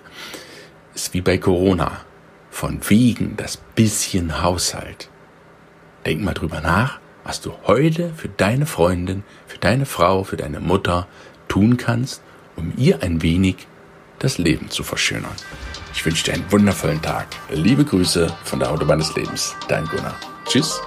ist 0.96 1.14
wie 1.14 1.22
bei 1.22 1.38
Corona. 1.38 2.02
Von 2.50 2.80
wegen 2.90 3.38
das 3.38 3.58
bisschen 3.58 4.42
Haushalt. 4.42 5.10
Denk 6.06 6.22
mal 6.22 6.34
drüber 6.34 6.62
nach, 6.62 7.00
was 7.24 7.42
du 7.42 7.54
heute 7.66 8.14
für 8.14 8.30
deine 8.30 8.66
Freundin, 8.66 9.24
für 9.48 9.58
deine 9.58 9.86
Frau, 9.86 10.24
für 10.24 10.38
deine 10.38 10.60
Mutter 10.60 11.08
tun 11.48 11.78
kannst, 11.78 12.24
um 12.62 12.74
ihr 12.78 13.02
ein 13.02 13.22
wenig 13.22 13.68
das 14.20 14.38
Leben 14.38 14.70
zu 14.70 14.84
verschönern. 14.84 15.36
Ich 15.94 16.06
wünsche 16.06 16.24
dir 16.24 16.34
einen 16.34 16.52
wundervollen 16.52 17.02
Tag. 17.02 17.28
Liebe 17.50 17.84
Grüße 17.84 18.34
von 18.44 18.60
der 18.60 18.72
Autobahn 18.72 19.00
des 19.00 19.14
Lebens. 19.16 19.56
Dein 19.68 19.86
Gunnar. 19.86 20.16
Tschüss. 20.46 20.80